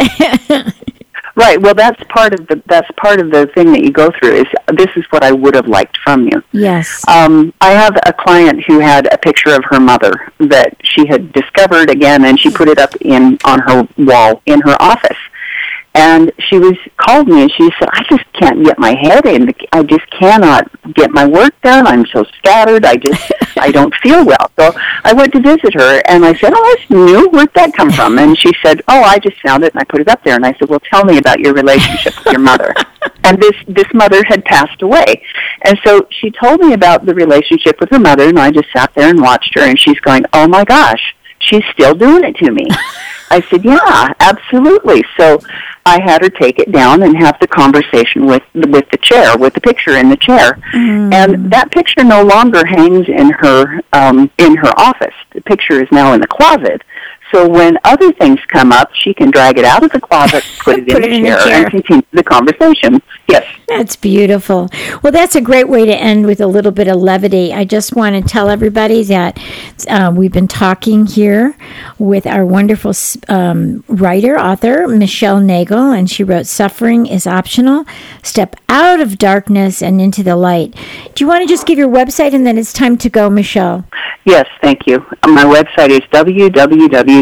Right. 1.37 1.61
Well, 1.61 1.75
that's 1.75 2.03
part 2.05 2.33
of 2.33 2.47
the 2.47 2.63
that's 2.67 2.89
part 2.97 3.21
of 3.21 3.31
the 3.31 3.47
thing 3.49 3.73
that 3.73 3.83
you 3.83 3.91
go 3.91 4.11
through. 4.19 4.35
Is 4.35 4.47
this 4.69 4.89
is 4.97 5.05
what 5.11 5.25
I 5.25 5.33
would 5.33 5.55
have 5.55 5.67
liked 5.67 5.97
from 5.99 6.27
you? 6.29 6.43
Yes. 6.53 7.03
Um, 7.09 7.53
I 7.61 7.73
have 7.73 7.97
a 8.07 8.13
client 8.13 8.65
who 8.65 8.79
had 8.79 9.13
a 9.13 9.19
picture 9.19 9.55
of 9.55 9.65
her 9.71 9.81
mother 9.81 10.33
that 10.39 10.77
she 10.85 11.07
had 11.07 11.33
discovered 11.33 11.91
again, 11.91 12.25
and 12.25 12.39
she 12.39 12.51
put 12.51 12.69
it 12.69 12.79
up 12.79 12.95
in 13.01 13.39
on 13.45 13.61
her 13.61 13.89
wall 13.99 14.43
in 14.47 14.61
her 14.61 14.77
office. 14.81 15.19
And 15.97 16.33
she 16.49 16.59
was 16.59 16.75
called 16.97 17.29
me 17.29 17.43
and 17.43 17.53
she 17.53 17.71
said, 17.79 17.89
I 17.93 18.05
just 18.11 18.25
can't 18.33 18.65
get 18.65 18.81
my 18.81 18.97
head 19.01 19.27
in. 19.27 19.55
I 19.73 19.85
just 19.85 20.09
cannot 20.11 20.69
get 20.93 21.13
my 21.13 21.25
work 21.25 21.55
done. 21.63 21.87
I'm 21.87 22.05
so 22.07 22.25
scattered. 22.39 22.85
I 22.85 22.97
just, 22.97 23.33
I 23.57 23.71
don't 23.71 23.95
feel 24.03 24.25
well. 24.27 24.51
So 24.59 24.73
I 25.05 25.13
went 25.13 25.33
to 25.35 25.41
visit 25.41 25.73
her 25.75 26.03
and 26.09 26.25
I 26.25 26.35
said, 26.35 26.53
oh, 26.53 26.77
that's 26.77 26.91
new. 26.91 27.29
Where'd 27.29 27.55
that 27.55 27.75
come 27.75 27.93
from? 27.93 28.19
And 28.19 28.37
she 28.37 28.53
said, 28.61 28.83
oh, 28.89 29.03
I 29.03 29.21
just 29.21 29.41
found 29.41 29.63
it 29.63 29.73
and 29.73 29.81
I 29.81 29.85
put 29.85 30.01
it 30.01 30.09
up 30.09 30.23
there. 30.25 30.35
And 30.35 30.45
I 30.45 30.53
said, 30.55 30.69
well, 30.69 30.81
tell 30.81 31.05
me 31.05 31.19
about 31.19 31.39
your 31.39 31.55
relationship 31.55 32.17
with 32.17 32.33
your 32.33 32.41
mother. 32.41 32.75
and 33.25 33.41
this, 33.41 33.55
this 33.69 33.87
mother 33.95 34.25
had 34.25 34.45
passed 34.45 34.83
away. 34.83 35.23
And 35.63 35.79
so 35.85 36.09
she 36.11 36.33
told 36.33 36.61
me 36.61 36.73
about 36.73 37.07
the 37.07 37.15
relationship 37.15 37.79
with 37.79 37.91
her 37.91 38.01
mother 38.01 38.29
and 38.29 38.39
I 38.39 38.51
just 38.51 38.69
sat 38.73 38.93
there 38.95 39.11
and 39.11 39.23
watched 39.23 39.55
her 39.55 39.63
and 39.63 39.79
she's 39.79 40.01
going, 40.01 40.25
oh 40.33 40.49
my 40.49 40.65
gosh, 40.65 41.15
she's 41.39 41.63
still 41.73 41.95
doing 41.95 42.25
it 42.25 42.35
to 42.39 42.51
me. 42.51 42.67
I 43.31 43.41
said, 43.51 43.65
yeah, 43.65 44.13
absolutely. 44.21 45.05
So 45.17 45.41
I 45.87 46.01
had 46.01 46.23
her 46.23 46.31
take 46.31 46.59
it 46.59 46.73
down 46.73 47.03
and 47.03 47.17
have 47.19 47.39
the 47.41 47.47
conversation 47.47 48.27
with 48.27 48.43
with 48.55 48.89
the 48.91 48.99
chair, 49.03 49.37
with 49.37 49.53
the 49.53 49.61
picture 49.61 49.97
in 49.97 50.09
the 50.09 50.17
chair, 50.17 50.59
mm. 50.73 51.13
and 51.13 51.51
that 51.53 51.71
picture 51.71 52.03
no 52.03 52.23
longer 52.23 52.65
hangs 52.65 53.07
in 53.09 53.31
her 53.31 53.81
um, 53.93 54.31
in 54.39 54.57
her 54.57 54.73
office. 54.79 55.15
The 55.33 55.43
picture 55.43 55.83
is 55.83 55.89
now 55.93 56.15
in 56.15 56.21
the 56.21 56.27
closet. 56.27 56.83
So 57.35 57.49
when 57.49 57.79
other 57.83 58.13
things 58.13 58.39
come 58.47 58.71
up, 58.71 58.95
she 58.95 59.13
can 59.13 59.33
drag 59.33 59.59
it 59.59 59.65
out 59.65 59.83
of 59.83 59.91
the 59.91 60.01
closet, 60.01 60.45
put 60.61 60.79
it, 60.79 60.89
put 60.89 61.05
in, 61.05 61.05
it 61.05 61.09
the 61.09 61.17
in, 61.17 61.23
the 61.25 61.45
chair, 61.45 61.63
and 61.63 61.71
continue 61.71 62.03
the 62.13 62.23
conversation. 62.23 63.03
Yes. 63.27 63.45
That's 63.67 63.97
beautiful. 63.97 64.69
Well, 65.03 65.11
that's 65.11 65.35
a 65.35 65.41
great 65.41 65.69
way 65.69 65.85
to 65.85 65.97
end 65.97 66.27
with 66.27 66.41
a 66.41 66.47
little 66.47 66.71
bit 66.71 66.87
of 66.87 67.01
levity. 67.01 67.53
I 67.53 67.65
just 67.65 67.97
want 67.97 68.15
to 68.15 68.23
tell 68.23 68.49
everybody 68.49 69.03
that 69.05 69.41
uh, 69.89 70.13
we've 70.15 70.31
been 70.31 70.47
talking 70.47 71.07
here 71.07 71.57
with 71.99 72.25
our 72.25 72.47
wonderful 72.47 72.93
um, 73.29 73.83
writer, 73.89 74.39
author, 74.39 74.87
Michelle 74.87 75.41
Nagel, 75.41 75.91
and 75.91 76.09
she 76.09 76.23
wrote 76.23 76.47
Suffering 76.47 77.07
is 77.07 77.27
Optional 77.27 77.85
Step 78.23 78.55
Out 78.69 79.01
of 79.01 79.19
Darkness 79.19 79.83
and 79.83 80.01
Into 80.01 80.23
the 80.23 80.37
Light. 80.37 80.77
Do 81.15 81.25
you 81.25 81.27
want 81.27 81.43
to 81.43 81.49
just 81.49 81.67
give 81.67 81.79
your 81.79 81.89
website 81.89 82.33
and 82.33 82.47
then 82.47 82.57
it's 82.59 82.73
time 82.73 82.97
to 82.99 83.09
go, 83.11 83.29
Michelle? 83.29 83.85
Yes, 84.25 84.47
thank 84.63 84.87
you. 84.87 85.01
My 85.27 85.45
website 85.45 85.91
is 85.91 86.01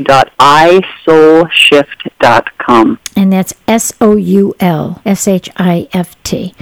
www.isoulshift.com. 0.04 2.98
And 3.14 3.32
that's 3.32 3.52
S 3.68 3.92
O 4.00 4.16
U 4.16 4.54
L 4.60 5.02
S 5.04 5.28
H 5.28 5.50
I 5.56 5.88
F 5.92 6.20
T. 6.22 6.54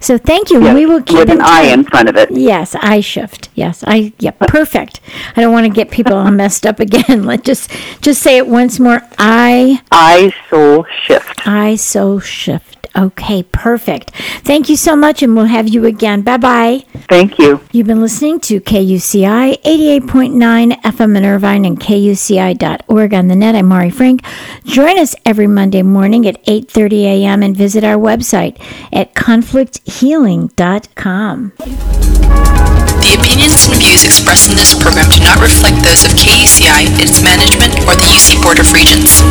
So 0.00 0.18
thank 0.18 0.50
you. 0.50 0.62
Yes, 0.62 0.74
we 0.74 0.86
will 0.86 1.02
keep 1.02 1.18
with 1.18 1.30
an 1.30 1.40
I 1.40 1.62
in 1.62 1.82
front 1.84 2.08
of 2.08 2.16
it. 2.16 2.30
Yes, 2.30 2.76
I 2.76 3.00
shift. 3.00 3.48
Yes, 3.54 3.82
I. 3.86 4.12
Yep, 4.20 4.38
perfect. 4.40 5.00
I 5.36 5.40
don't 5.40 5.52
want 5.52 5.66
to 5.66 5.72
get 5.72 5.90
people 5.90 6.14
all 6.14 6.30
messed 6.30 6.64
up 6.64 6.78
again. 6.78 7.24
Let 7.24 7.42
just 7.44 7.70
just 8.00 8.22
say 8.22 8.36
it 8.36 8.46
once 8.46 8.78
more. 8.78 9.00
I. 9.18 9.82
I 9.90 10.32
soul 10.48 10.86
shift. 11.04 11.46
I 11.46 11.74
soul 11.76 12.20
shift. 12.20 12.74
Okay, 12.96 13.42
perfect. 13.42 14.10
Thank 14.42 14.70
you 14.70 14.76
so 14.76 14.96
much, 14.96 15.22
and 15.22 15.36
we'll 15.36 15.44
have 15.46 15.68
you 15.68 15.84
again. 15.84 16.22
Bye 16.22 16.38
bye. 16.38 16.84
Thank 17.08 17.38
you. 17.38 17.60
You've 17.70 17.86
been 17.86 18.00
listening 18.00 18.40
to 18.40 18.60
KUCI 18.60 19.60
88.9 19.62 20.80
FM 20.80 21.16
in 21.16 21.24
Irvine 21.24 21.64
and 21.66 21.78
KUCI.org 21.78 22.85
on 22.88 23.28
the 23.28 23.36
net. 23.36 23.54
I'm 23.54 23.66
Mari 23.66 23.90
Frank. 23.90 24.22
Join 24.64 24.98
us 24.98 25.14
every 25.24 25.46
Monday 25.46 25.82
morning 25.82 26.26
at 26.26 26.42
8.30 26.44 27.04
a.m. 27.04 27.42
and 27.42 27.56
visit 27.56 27.84
our 27.84 27.96
website 27.96 28.58
at 28.92 29.14
conflicthealing.com. 29.14 31.52
The 31.58 33.16
opinions 33.18 33.66
and 33.66 33.76
views 33.76 34.04
expressed 34.04 34.50
in 34.50 34.56
this 34.56 34.74
program 34.74 35.08
do 35.10 35.20
not 35.20 35.40
reflect 35.40 35.84
those 35.84 36.04
of 36.04 36.10
KUCI, 36.12 36.98
its 36.98 37.22
management, 37.22 37.74
or 37.86 37.94
the 37.94 38.10
UC 38.10 38.42
Board 38.42 38.58
of 38.58 38.72
Regents 38.72 39.22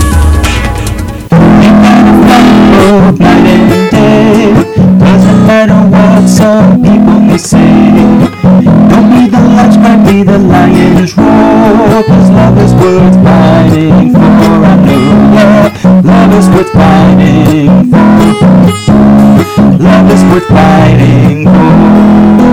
night 3.17 3.47
and 3.47 3.91
day 3.91 4.53
Doesn't 4.99 5.47
matter 5.47 5.73
what 5.89 6.27
some 6.27 6.81
people 6.81 7.19
may 7.19 7.37
say 7.37 8.84
Don't 8.95 9.09
be 9.11 9.27
the 9.27 9.41
latch, 9.41 9.75
might 9.77 10.09
be 10.09 10.23
the 10.23 10.39
lion's 10.39 11.17
roar 11.17 12.01
Cause 12.07 12.29
love 12.31 12.57
is 12.59 12.73
worth 12.75 13.15
fighting 13.25 14.13
for. 14.13 14.19
I 14.21 14.75
know, 14.85 15.33
yeah 15.35 16.01
Love 16.01 16.33
is 16.39 16.47
worth 16.47 16.71
fighting 16.71 17.91
for. 17.91 18.07
Love 19.83 20.11
is 20.11 20.23
worth 20.31 20.47
fighting 20.47 21.43
for 21.43 22.44